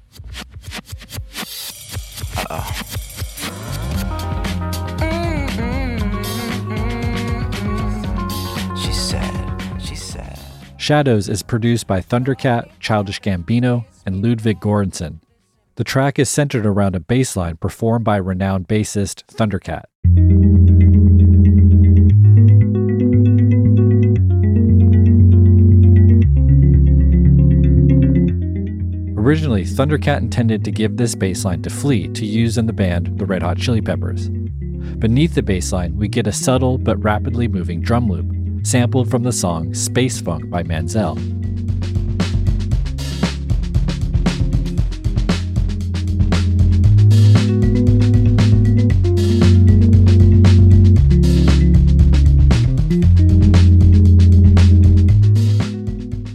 [8.94, 10.38] said, she said.
[10.78, 15.20] Shadows is produced by Thundercat, Childish Gambino, and Ludwig Göransson.
[15.76, 19.84] The track is centered around a bass line performed by renowned bassist Thundercat.
[29.16, 33.18] Originally, Thundercat intended to give this bass line to Flea to use in the band
[33.18, 34.28] The Red Hot Chili Peppers.
[34.28, 39.22] Beneath the bass line, we get a subtle but rapidly moving drum loop, sampled from
[39.22, 41.41] the song Space Funk by Manzel.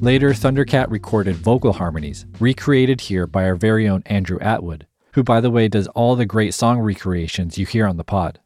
[0.07, 5.41] Later, Thundercat recorded vocal harmonies, recreated here by our very own Andrew Atwood, who, by
[5.41, 8.39] the way, does all the great song recreations you hear on the pod.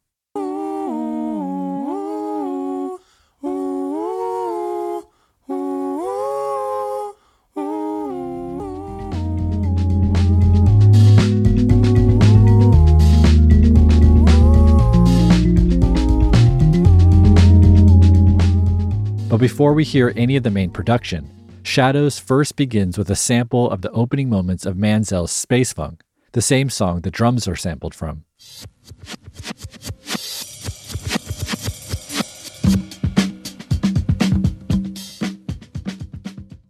[19.30, 21.30] But before we hear any of the main production,
[21.64, 26.04] Shadows first begins with a sample of the opening moments of Manzel's Space Funk,
[26.34, 28.26] the same song the drums are sampled from.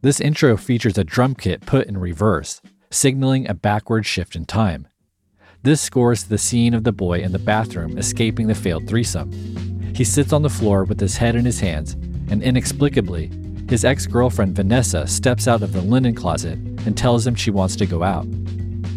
[0.03, 4.87] This intro features a drum kit put in reverse, signaling a backward shift in time.
[5.63, 9.31] This scores the scene of the boy in the bathroom escaping the failed threesome.
[9.95, 11.93] He sits on the floor with his head in his hands,
[12.29, 13.29] and inexplicably,
[13.71, 17.77] his ex girlfriend Vanessa steps out of the linen closet and tells him she wants
[17.77, 18.25] to go out.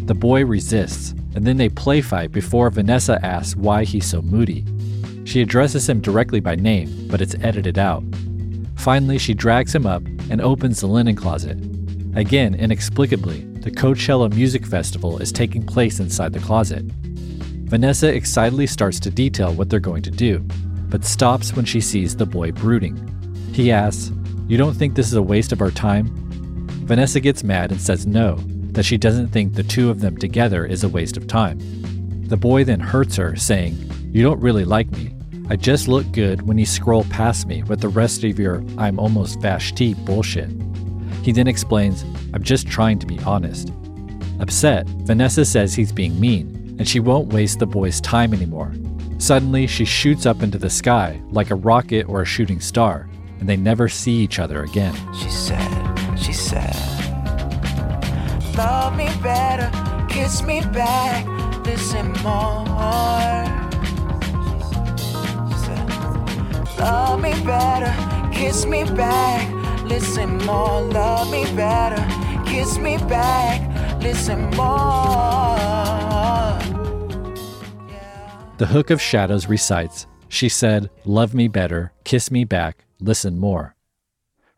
[0.05, 4.65] The boy resists, and then they play fight before Vanessa asks why he's so moody.
[5.23, 8.03] She addresses him directly by name, but it's edited out.
[8.75, 11.57] Finally, she drags him up and opens the linen closet.
[12.13, 16.83] Again, inexplicably, the Coachella Music Festival is taking place inside the closet.
[16.83, 20.39] Vanessa excitedly starts to detail what they're going to do,
[20.89, 22.99] but stops when she sees the boy brooding.
[23.53, 24.11] He asks,
[24.47, 26.11] You don't think this is a waste of our time?
[26.85, 28.35] Vanessa gets mad and says no,
[28.73, 31.57] that she doesn't think the two of them together is a waste of time.
[32.27, 33.75] The boy then hurts her, saying,
[34.11, 35.15] You don't really like me.
[35.49, 38.99] I just look good when you scroll past me with the rest of your I'm
[38.99, 40.51] almost Vashti bullshit.
[41.23, 43.73] He then explains, I'm just trying to be honest.
[44.39, 48.73] Upset, Vanessa says he's being mean, and she won't waste the boy's time anymore.
[49.17, 53.09] Suddenly, she shoots up into the sky like a rocket or a shooting star,
[53.39, 54.95] and they never see each other again.
[55.13, 56.75] She said, she said,
[58.55, 59.69] Love me better,
[60.07, 61.25] kiss me back,
[61.65, 63.45] listen more.
[65.49, 67.93] She said, Love me better,
[68.33, 69.51] kiss me back,
[69.83, 70.81] listen more.
[70.81, 72.01] Love me better,
[72.45, 75.55] kiss me back, listen more.
[78.57, 83.75] The Hook of Shadows recites, She said, Love me better, kiss me back, listen more.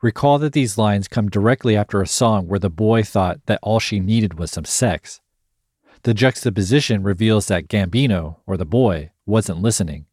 [0.01, 3.79] Recall that these lines come directly after a song where the boy thought that all
[3.79, 5.21] she needed was some sex.
[6.03, 10.05] The juxtaposition reveals that Gambino, or the boy, wasn't listening.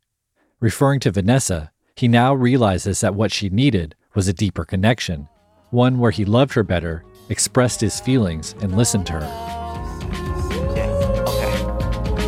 [0.59, 5.29] Referring to Vanessa, he now realizes that what she needed was a deeper connection,
[5.70, 9.25] one where he loved her better, expressed his feelings, and listened to her.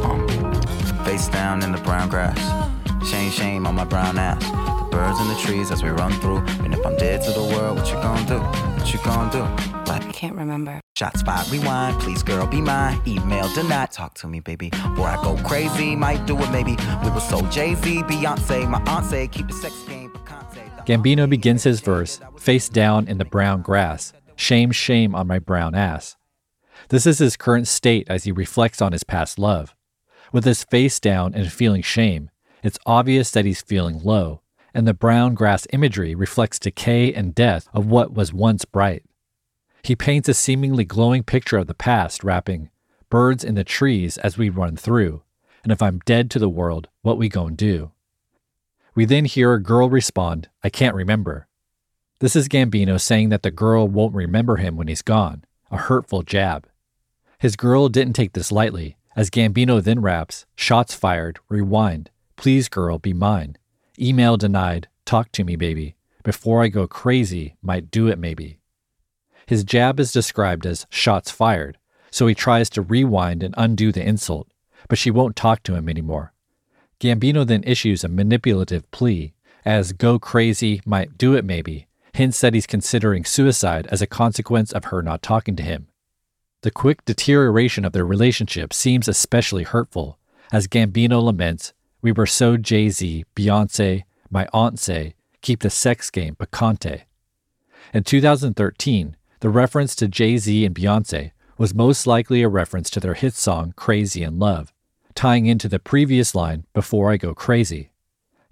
[0.05, 2.65] Um, face down in the brown grass.
[3.07, 4.42] Shame, shame on my brown ass.
[4.42, 6.38] The birds in the trees as we run through.
[6.64, 8.38] And if I'm dead to the world, what you gonna do?
[8.38, 9.42] What you gonna do?
[9.90, 10.80] Like, I can't remember.
[10.96, 13.00] Shot spot rewind, please girl be mine.
[13.07, 14.70] Email denied, talk to me baby.
[14.98, 16.76] Or I go crazy, might do it maybe.
[17.04, 20.12] We were so Jay Z, Beyonce, my aunt say keep the sex game.
[20.86, 24.12] Gambino begins his verse, face down in the brown grass.
[24.36, 26.16] Shame, shame on my brown ass.
[26.90, 29.74] This is his current state as he reflects on his past love.
[30.32, 32.30] With his face down and feeling shame,
[32.66, 34.40] it's obvious that he's feeling low,
[34.74, 39.04] and the brown grass imagery reflects decay and death of what was once bright.
[39.82, 42.70] He paints a seemingly glowing picture of the past, rapping,
[43.08, 45.22] Birds in the trees as we run through,
[45.62, 47.92] and if I'm dead to the world, what we gon' do?
[48.96, 51.46] We then hear a girl respond, I can't remember.
[52.18, 56.22] This is Gambino saying that the girl won't remember him when he's gone, a hurtful
[56.22, 56.66] jab.
[57.38, 62.99] His girl didn't take this lightly, as Gambino then raps, Shots fired, rewind, please girl,
[62.99, 63.57] be mine.
[63.99, 65.97] Email denied, talk to me, baby.
[66.22, 68.59] Before I go crazy, might do it maybe.
[69.47, 71.78] His jab is described as shots fired,
[72.11, 74.49] so he tries to rewind and undo the insult,
[74.89, 76.32] but she won't talk to him anymore.
[77.01, 79.34] Gambino then issues a manipulative plea,
[79.64, 84.72] as go crazy, might do it maybe, hints that he's considering suicide as a consequence
[84.72, 85.89] of her not talking to him.
[86.62, 90.18] The quick deterioration of their relationship seems especially hurtful,
[90.53, 91.72] as Gambino laments,
[92.03, 97.03] We were so Jay Z, Beyonce, my aunt say, keep the sex game picante.
[97.94, 103.01] In 2013, the reference to Jay Z and Beyonce was most likely a reference to
[103.01, 104.72] their hit song Crazy in Love,
[105.14, 107.90] tying into the previous line, Before I Go Crazy.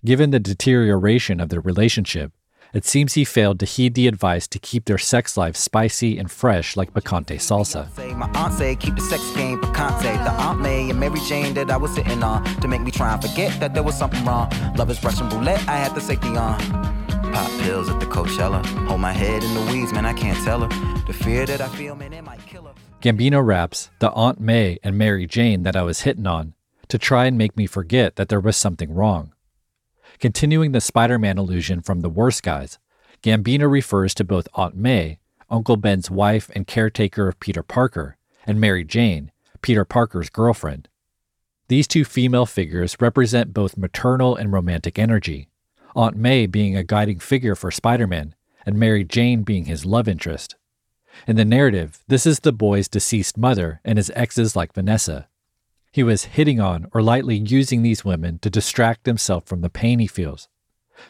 [0.05, 2.33] Given the deterioration of their relationship,
[2.75, 6.31] it seems he failed to heed the advice to keep their sex life spicy and
[6.31, 7.87] fresh like picante salsa.
[8.17, 10.13] My aunt say keep the sex game picante.
[10.25, 13.13] The Aunt May and Mary Jane that I was sitting on to make me try
[13.13, 14.51] and forget that there was something wrong.
[14.77, 16.59] Love is Russian roulette, I had the safety on.
[17.33, 18.65] Pop pills at the Coachella.
[18.89, 20.69] Hold my head in the weeds, man, I can't tell her.
[21.07, 22.75] The fear that I feel, man, it might kill her.
[23.01, 26.55] Gambino raps the Aunt May and Mary Jane that I was hitting on
[26.89, 29.34] to try and make me forget that there was something wrong.
[30.21, 32.79] Continuing the Spider Man illusion from The Worst Guys,
[33.23, 35.19] Gambino refers to both Aunt May,
[35.51, 40.89] Uncle Ben's wife and caretaker of Peter Parker, and Mary Jane, Peter Parker's girlfriend.
[41.69, 45.49] These two female figures represent both maternal and romantic energy,
[45.97, 48.35] Aunt May being a guiding figure for Spider Man,
[48.67, 50.57] and Mary Jane being his love interest.
[51.27, 55.29] In the narrative, this is the boy's deceased mother and his exes like Vanessa.
[55.95, 60.01] He was hitting on or lightly using these women to distract himself from the pain
[60.01, 60.49] he feels.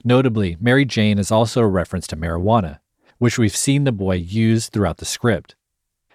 [0.04, 2.80] Notably, Mary Jane is also a reference to marijuana,
[3.16, 5.54] which we've seen the boy use throughout the script.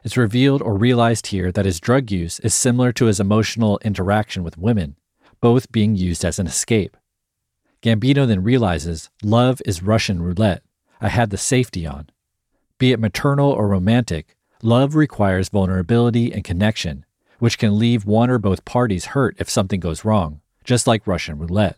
[0.04, 4.44] It's revealed or realized here that his drug use is similar to his emotional interaction
[4.44, 4.98] with women,
[5.42, 6.96] both being used as an escape.
[7.82, 10.62] Gambino then realizes love is Russian roulette.
[11.02, 12.12] I had the safety on.
[12.78, 17.04] Be it maternal or romantic, love requires vulnerability and connection,
[17.40, 21.38] which can leave one or both parties hurt if something goes wrong, just like Russian
[21.38, 21.78] roulette.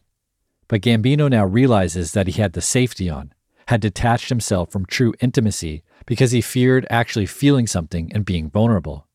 [0.67, 3.33] But Gambino now realizes that he had the safety on,
[3.67, 9.07] had detached himself from true intimacy because he feared actually feeling something and being vulnerable.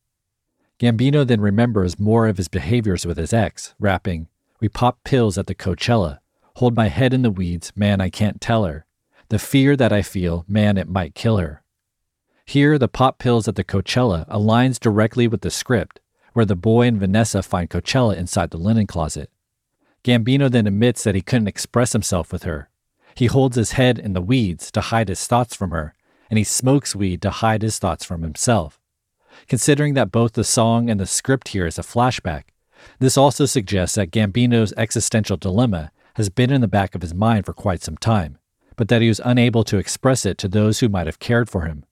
[0.79, 4.27] Gambino then remembers more of his behaviors with his ex, rapping,
[4.59, 6.19] We pop pills at the Coachella.
[6.57, 8.85] Hold my head in the weeds, man, I can't tell her.
[9.29, 11.63] The fear that I feel, man, it might kill her.
[12.45, 15.99] Here, the pop pills at the Coachella aligns directly with the script,
[16.37, 19.31] where the boy and Vanessa find Coachella inside the linen closet.
[20.03, 22.69] Gambino then admits that he couldn't express himself with her.
[23.15, 25.95] He holds his head in the weeds to hide his thoughts from her,
[26.29, 28.79] and he smokes weed to hide his thoughts from himself.
[29.47, 32.43] Considering that both the song and the script here is a flashback,
[32.99, 37.47] this also suggests that Gambino's existential dilemma has been in the back of his mind
[37.47, 38.37] for quite some time,
[38.75, 41.61] but that he was unable to express it to those who might have cared for
[41.61, 41.83] him.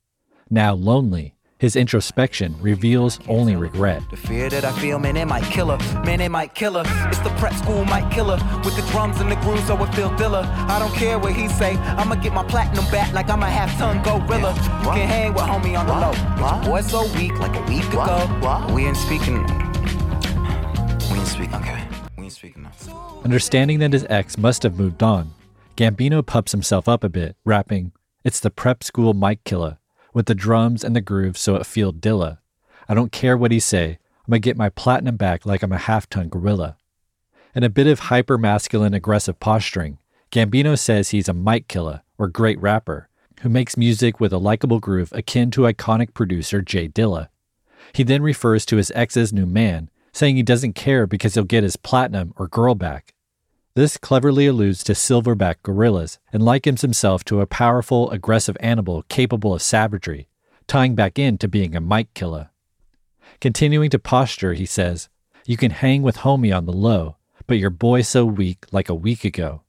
[0.51, 1.34] Now lonely,
[1.65, 4.03] his introspection reveals only regret.
[4.11, 6.03] The fear that I feel, man, it might kill her.
[6.03, 6.83] Man, it might kill her.
[7.09, 8.61] It's the prep school might kill her.
[8.63, 10.45] With the drums and the grooves, so it feel Dilla.
[10.69, 11.75] I don't care what he say.
[11.99, 14.53] I'ma get my platinum back like I'm a half ton gorilla.
[14.83, 16.13] You can hang with homie on the low.
[16.39, 18.71] But your boy so weak, like a week ago.
[18.71, 19.41] We ain't speaking.
[21.09, 21.55] We ain't speaking.
[21.55, 21.83] Okay.
[22.15, 23.21] We ain't speaking now.
[23.23, 25.31] Understanding that his ex must have moved on,
[25.77, 27.91] Gambino pups himself up a bit, rapping,
[28.23, 29.79] It's the prep school mic killer,
[30.15, 32.39] with the drums and the grooves so it feel dilla.
[32.87, 35.77] I don't care what he say, I'm gonna get my platinum back like I'm a
[35.77, 36.77] half ton gorilla.
[37.53, 39.99] In a bit of hyper masculine aggressive posturing,
[40.31, 43.09] Gambino says he's a mic killer, or great rapper,
[43.41, 47.27] who makes music with a likable groove akin to iconic producer Jay Dilla.
[47.93, 51.63] He then refers to his ex's new man, saying he doesn't care because he'll get
[51.63, 53.14] his platinum or girl back.
[53.75, 59.53] This cleverly alludes to silverback gorillas and likens himself to a powerful, aggressive animal capable
[59.53, 60.29] of savagery,
[60.65, 62.51] tying back in to being a mic killer.
[63.41, 65.09] Continuing to posture, he says,
[65.45, 67.17] You can hang with homie on the low,
[67.47, 69.63] but your boy so weak like a week ago.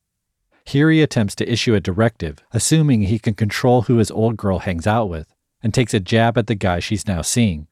[0.64, 4.60] Here he attempts to issue a directive, assuming he can control who his old girl
[4.60, 5.34] hangs out with,
[5.64, 7.66] and takes a jab at the guy she's now seeing.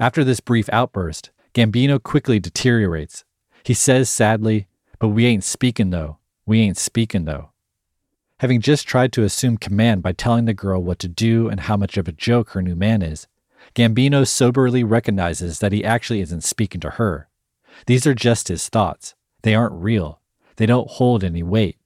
[0.00, 3.24] After this brief outburst, Gambino quickly deteriorates.
[3.62, 4.66] He says sadly,
[5.00, 6.18] But we ain't speaking though.
[6.46, 7.50] We ain't speaking though.
[8.38, 11.76] Having just tried to assume command by telling the girl what to do and how
[11.76, 13.26] much of a joke her new man is,
[13.74, 17.28] Gambino soberly recognizes that he actually isn't speaking to her.
[17.86, 19.14] These are just his thoughts.
[19.42, 20.20] They aren't real.
[20.56, 21.76] They don't hold any weight.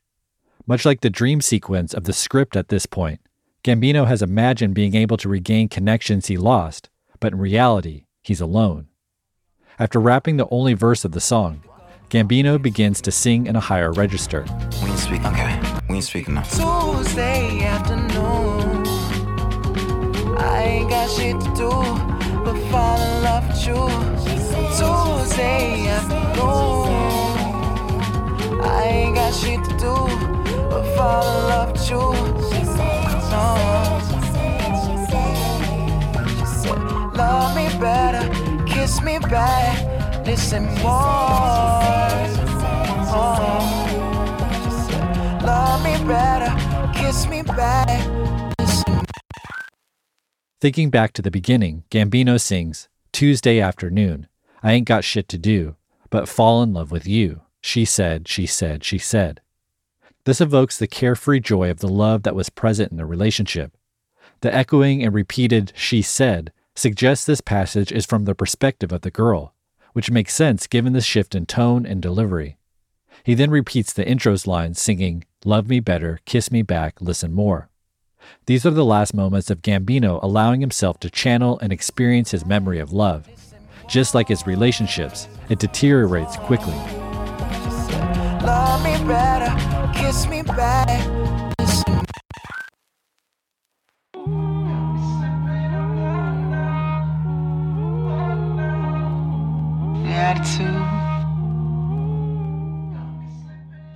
[0.67, 3.21] Much like the dream sequence of the script at this point,
[3.63, 6.89] Gambino has imagined being able to regain connections he lost,
[7.21, 8.89] but in reality, he's alone.
[9.79, 11.63] After rapping the only verse of the song,
[12.15, 14.45] Gambino begins to sing in a higher register.
[14.85, 15.27] We ain't speaking.
[15.27, 15.61] Okay.
[15.89, 16.43] We ain't speaking now.
[16.43, 18.87] Tuesday afternoon.
[20.39, 21.71] I ain't got shit to do
[22.45, 23.89] but fall in love with you.
[24.79, 26.87] Tuesday afternoon.
[28.63, 29.95] I ain't got shit to do
[30.71, 31.99] but fall in love with you.
[33.33, 34.01] No.
[37.17, 38.25] Love me better,
[38.67, 39.77] kiss me back,
[40.25, 41.03] listen more.
[43.17, 43.51] Oh.
[45.45, 46.53] Love me better,
[46.99, 47.43] kiss me
[50.61, 54.29] Thinking back to the beginning, Gambino sings, Tuesday afternoon,
[54.63, 55.77] I ain't got shit to do,
[56.09, 57.43] but fall in love with you.
[57.61, 59.41] She said, she said, she said.
[60.25, 63.77] This evokes the carefree joy of the love that was present in the relationship.
[64.41, 69.11] The echoing and repeated she said suggests this passage is from the perspective of the
[69.11, 69.54] girl,
[69.95, 72.59] which makes sense given the shift in tone and delivery.
[73.23, 77.71] He then repeats the intro's lines singing, Love me better, kiss me back, listen more.
[78.47, 82.79] These are the last moments of Gambino allowing himself to channel and experience his memory
[82.79, 83.29] of love.
[83.89, 86.75] Just like his relationships, it deteriorates quickly.
[89.07, 89.55] Better,
[90.57, 91.25] back.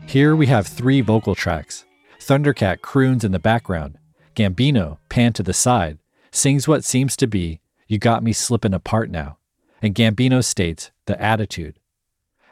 [0.06, 1.84] Here we have three vocal tracks.
[2.20, 3.96] Thundercat croons in the background.
[4.34, 5.98] Gambino, pan to the side,
[6.30, 9.38] sings what seems to be, You got me Slippin' apart now.
[9.80, 11.78] And Gambino states, The attitude.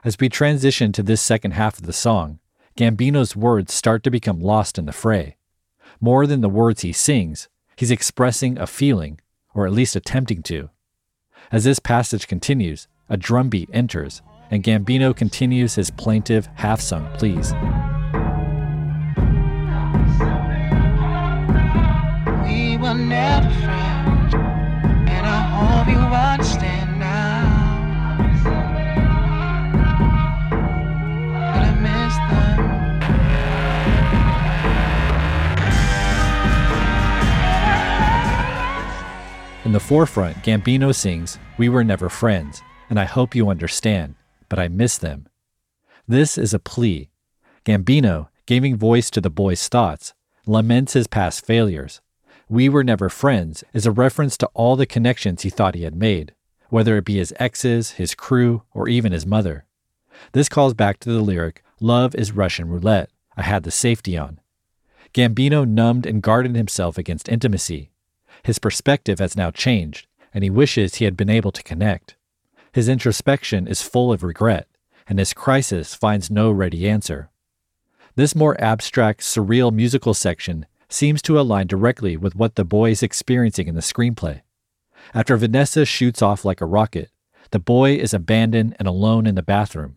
[0.05, 2.39] As we transition to this second half of the song,
[2.79, 5.37] Gambino's words start to become lost in the fray.
[6.01, 9.21] More than the words he sings, he's expressing a feeling,
[9.55, 10.71] or at least attempting to.
[11.53, 17.53] As this passage continues, a drumbeat enters, and Gambino continues his plaintive, half sung pleas.
[22.43, 27.47] We were never friends, and I hope you understand now.
[31.33, 32.59] But I miss them.
[39.65, 44.15] In the forefront, Gambino sings We Were Never Friends, and I hope you understand,
[44.49, 45.29] but I miss them.
[46.09, 47.11] This is a plea.
[47.65, 50.15] Gambino, giving voice to the boy's thoughts,
[50.47, 52.01] laments his past failures.
[52.49, 55.97] We were never friends is a reference to all the connections he thought he had
[55.97, 56.33] made,
[56.69, 59.65] whether it be his exes, his crew, or even his mother.
[60.33, 63.11] This calls back to the lyric, Love is Russian roulette.
[63.37, 64.41] I had the safety on.
[65.13, 67.91] Gambino numbed and guarded himself against intimacy.
[68.45, 72.16] His perspective has now changed, and he wishes he had been able to connect.
[72.77, 74.69] His introspection is full of regret,
[75.09, 77.31] and his crisis finds no ready answer.
[78.17, 83.03] This more abstract, surreal musical section seems to align directly with what the boy is
[83.03, 84.43] experiencing in the screenplay.
[85.15, 87.09] After Vanessa shoots off like a rocket,
[87.51, 89.97] the boy is abandoned and alone in the bathroom.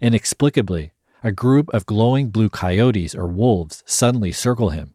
[0.00, 0.92] Inexplicably,
[1.24, 4.94] a group of glowing blue coyotes or wolves suddenly circle him,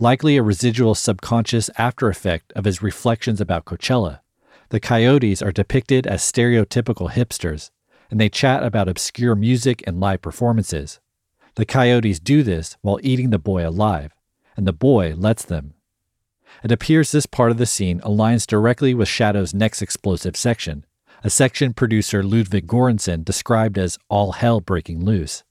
[0.00, 4.20] likely a residual subconscious after effect of his reflections about Coachella.
[4.70, 7.70] The coyotes are depicted as stereotypical hipsters,
[8.10, 11.00] and they chat about obscure music and live performances.
[11.56, 14.14] The coyotes do this while eating the boy alive,
[14.56, 15.74] and the boy lets them.
[16.62, 20.84] It appears this part of the scene aligns directly with Shadow's next explosive section,
[21.22, 25.42] a section producer Ludwig Göransson described as all hell breaking loose.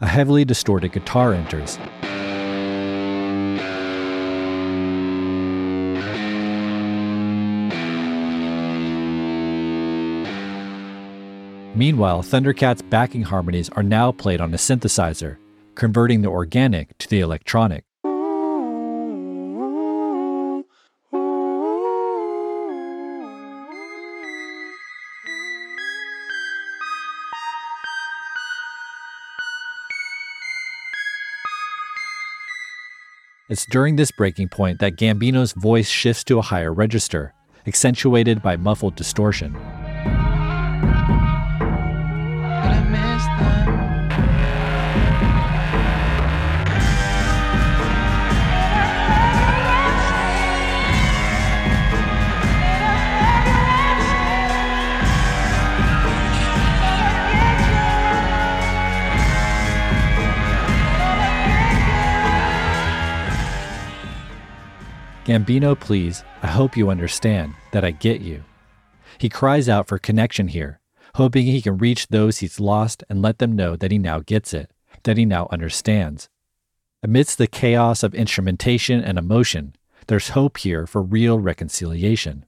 [0.00, 1.78] A heavily distorted guitar enters.
[11.74, 15.38] Meanwhile, Thundercat's backing harmonies are now played on a synthesizer,
[15.76, 17.84] converting the organic to the electronic.
[33.48, 37.32] It's during this breaking point that Gambino's voice shifts to a higher register,
[37.66, 39.56] accentuated by muffled distortion.
[65.30, 68.42] Gambino, please, I hope you understand that I get you.
[69.16, 70.80] He cries out for connection here,
[71.14, 74.52] hoping he can reach those he's lost and let them know that he now gets
[74.52, 74.72] it,
[75.04, 76.28] that he now understands.
[77.04, 79.76] Amidst the chaos of instrumentation and emotion,
[80.08, 82.44] there's hope here for real reconciliation.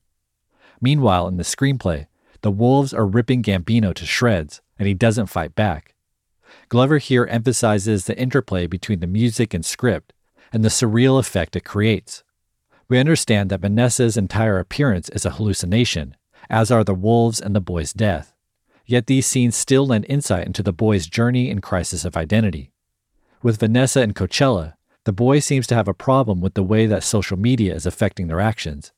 [0.81, 2.09] Meanwhile, in the screenplay,
[2.41, 5.95] the wolves are ripping Gambino to shreds, and he doesn't fight back.
[6.69, 10.13] Glover here emphasizes the interplay between the music and script
[10.53, 12.25] and the surreal effect it creates.
[12.89, 16.17] We understand that Vanessa's entire appearance is a hallucination,
[16.51, 18.35] as are the wolves and the boy's death.
[18.87, 22.73] Yet these scenes still lend insight into the boy's journey and crisis of identity.
[23.43, 24.75] With Vanessa and Coachella,
[25.05, 28.27] the boy seems to have a problem with the way that social media is affecting
[28.27, 28.93] their actions.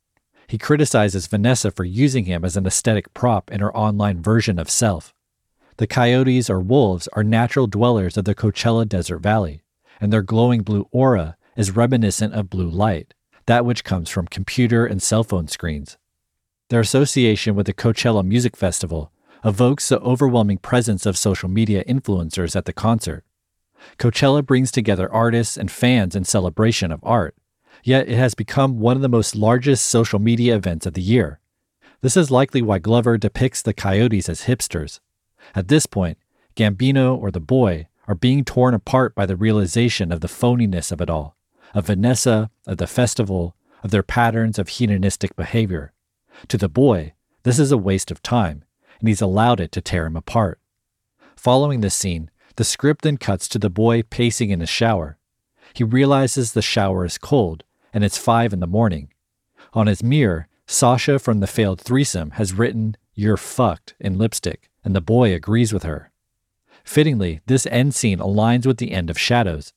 [0.46, 4.68] He criticizes Vanessa for using him as an aesthetic prop in her online version of
[4.68, 5.14] self.
[5.76, 9.62] The coyotes or wolves are natural dwellers of the Coachella Desert Valley,
[10.00, 13.14] and their glowing blue aura is reminiscent of blue light
[13.46, 15.98] that which comes from computer and cell phone screens.
[16.70, 19.12] Their association with the Coachella Music Festival
[19.44, 23.24] evokes the overwhelming presence of social media influencers at the concert.
[23.98, 27.36] Coachella brings together artists and fans in celebration of art,
[27.82, 31.38] yet it has become one of the most largest social media events of the year.
[32.00, 35.00] This is likely why Glover depicts the coyotes as hipsters.
[35.54, 36.18] At this point,
[36.56, 41.00] Gambino or the boy are being torn apart by the realization of the phoniness of
[41.00, 41.33] it all
[41.74, 45.92] of Vanessa, of the festival, of their patterns of hedonistic behavior.
[46.48, 47.12] To the boy,
[47.42, 48.64] this is a waste of time,
[49.00, 50.60] and he's allowed it to tear him apart.
[51.36, 55.18] Following this scene, the script then cuts to the boy pacing in his shower.
[55.74, 59.12] He realizes the shower is cold, and it's five in the morning.
[59.72, 64.94] On his mirror, Sasha from the failed threesome has written, You're fucked, in lipstick, and
[64.94, 66.10] the boy agrees with her.
[66.84, 69.72] Fittingly, this end scene aligns with the end of Shadows,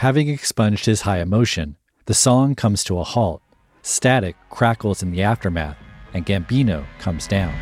[0.00, 1.76] Having expunged his high emotion,
[2.06, 3.42] the song comes to a halt.
[3.82, 5.76] Static crackles in the aftermath,
[6.14, 7.54] and Gambino comes down.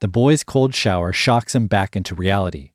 [0.00, 2.70] The boy's cold shower shocks him back into reality.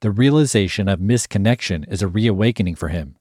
[0.00, 3.16] The realization of misconnection is a reawakening for him.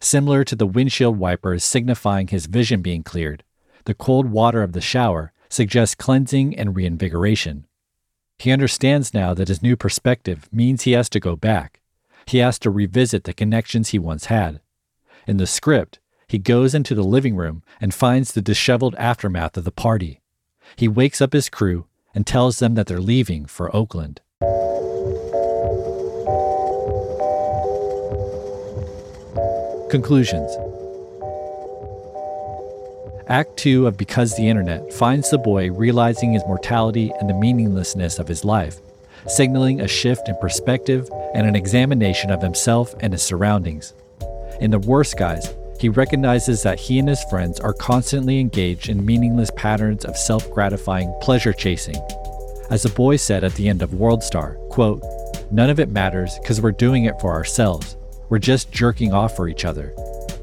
[0.00, 3.42] Similar to the windshield wipers signifying his vision being cleared,
[3.84, 7.66] the cold water of the shower suggests cleansing and reinvigoration.
[8.38, 11.80] He understands now that his new perspective means he has to go back.
[12.26, 14.60] He has to revisit the connections he once had.
[15.26, 19.64] In the script, he goes into the living room and finds the disheveled aftermath of
[19.64, 20.20] the party.
[20.76, 24.20] He wakes up his crew and tells them that they're leaving for Oakland.
[29.90, 30.56] Conclusions
[33.28, 38.18] Act 2 of Because the Internet finds the boy realizing his mortality and the meaninglessness
[38.18, 38.80] of his life,
[39.26, 43.94] signaling a shift in perspective and an examination of himself and his surroundings.
[44.60, 49.06] In The Worst Guys, he recognizes that he and his friends are constantly engaged in
[49.06, 51.96] meaningless patterns of self gratifying pleasure chasing.
[52.70, 55.02] As the boy said at the end of Worldstar, quote,
[55.50, 57.96] None of it matters because we're doing it for ourselves.
[58.28, 59.94] We're just jerking off for each other.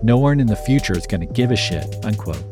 [0.01, 2.50] No one in the future is going to give a shit, unquote.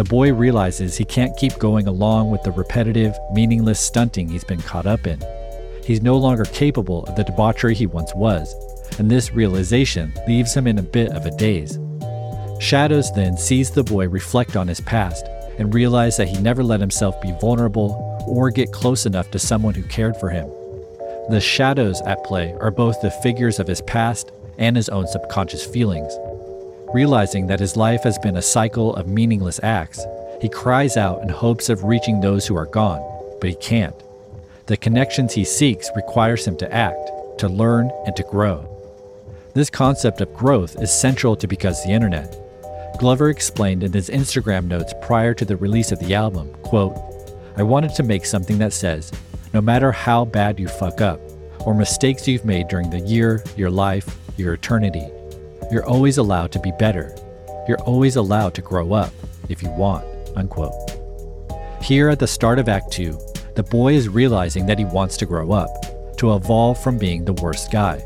[0.00, 4.62] The boy realizes he can't keep going along with the repetitive, meaningless stunting he's been
[4.62, 5.22] caught up in.
[5.84, 8.54] He's no longer capable of the debauchery he once was,
[8.98, 11.78] and this realization leaves him in a bit of a daze.
[12.60, 15.26] Shadows then sees the boy reflect on his past
[15.58, 19.74] and realize that he never let himself be vulnerable or get close enough to someone
[19.74, 20.48] who cared for him.
[21.28, 25.66] The shadows at play are both the figures of his past and his own subconscious
[25.66, 26.16] feelings.
[26.92, 30.04] Realizing that his life has been a cycle of meaningless acts,
[30.40, 33.00] he cries out in hopes of reaching those who are gone,
[33.40, 33.94] but he can't.
[34.66, 38.66] The connections he seeks requires him to act, to learn, and to grow.
[39.54, 42.36] This concept of growth is central to Because the Internet.
[42.98, 46.96] Glover explained in his Instagram notes prior to the release of the album, quote,
[47.56, 49.12] I wanted to make something that says,
[49.54, 51.20] no matter how bad you fuck up,
[51.60, 55.08] or mistakes you've made during the year, your life, your eternity.
[55.70, 57.14] You're always allowed to be better.
[57.68, 59.12] You're always allowed to grow up
[59.48, 60.04] if you want.
[60.36, 60.74] Unquote.
[61.80, 63.18] Here at the start of Act 2,
[63.54, 67.34] the boy is realizing that he wants to grow up, to evolve from being the
[67.34, 68.04] worst guy.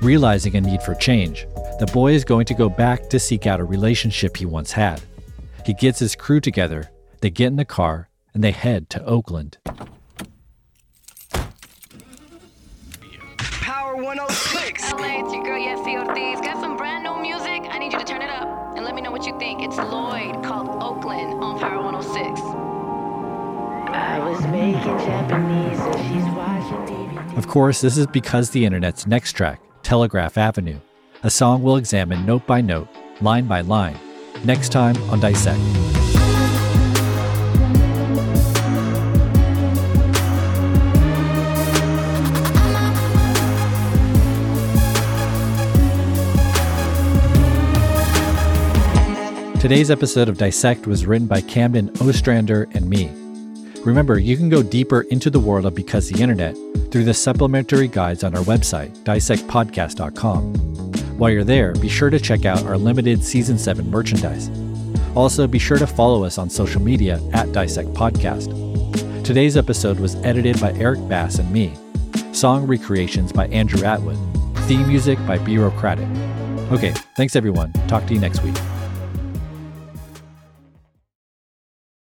[0.00, 1.46] Realizing a need for change,
[1.78, 5.02] the boy is going to go back to seek out a relationship he once had.
[5.66, 9.58] He gets his crew together, they get in the car, and they head to Oakland.
[14.02, 14.92] 106.
[14.92, 16.40] LA, it's your girl Yesi Ortiz.
[16.40, 17.62] Got some brand new music.
[17.70, 19.62] I need you to turn it up and let me know what you think.
[19.62, 22.40] It's Lloyd called Oakland on Power 106.
[23.92, 27.36] I was making Japanese and she's watching DVD.
[27.36, 30.80] Of course, this is because the internet's next track, Telegraph Avenue,
[31.22, 32.88] a song we'll examine note by note,
[33.20, 33.98] line by line,
[34.44, 35.60] next time on Dissect.
[49.60, 53.10] Today's episode of Dissect was written by Camden Ostrander and me.
[53.84, 56.56] Remember, you can go deeper into the world of Because the Internet
[56.90, 60.54] through the supplementary guides on our website, dissectpodcast.com.
[61.18, 64.50] While you're there, be sure to check out our limited Season 7 merchandise.
[65.14, 68.54] Also, be sure to follow us on social media at Dissect Podcast.
[69.24, 71.74] Today's episode was edited by Eric Bass and me.
[72.32, 74.16] Song recreations by Andrew Atwood.
[74.60, 76.08] Theme music by Bureaucratic.
[76.72, 77.74] Okay, thanks everyone.
[77.88, 78.56] Talk to you next week.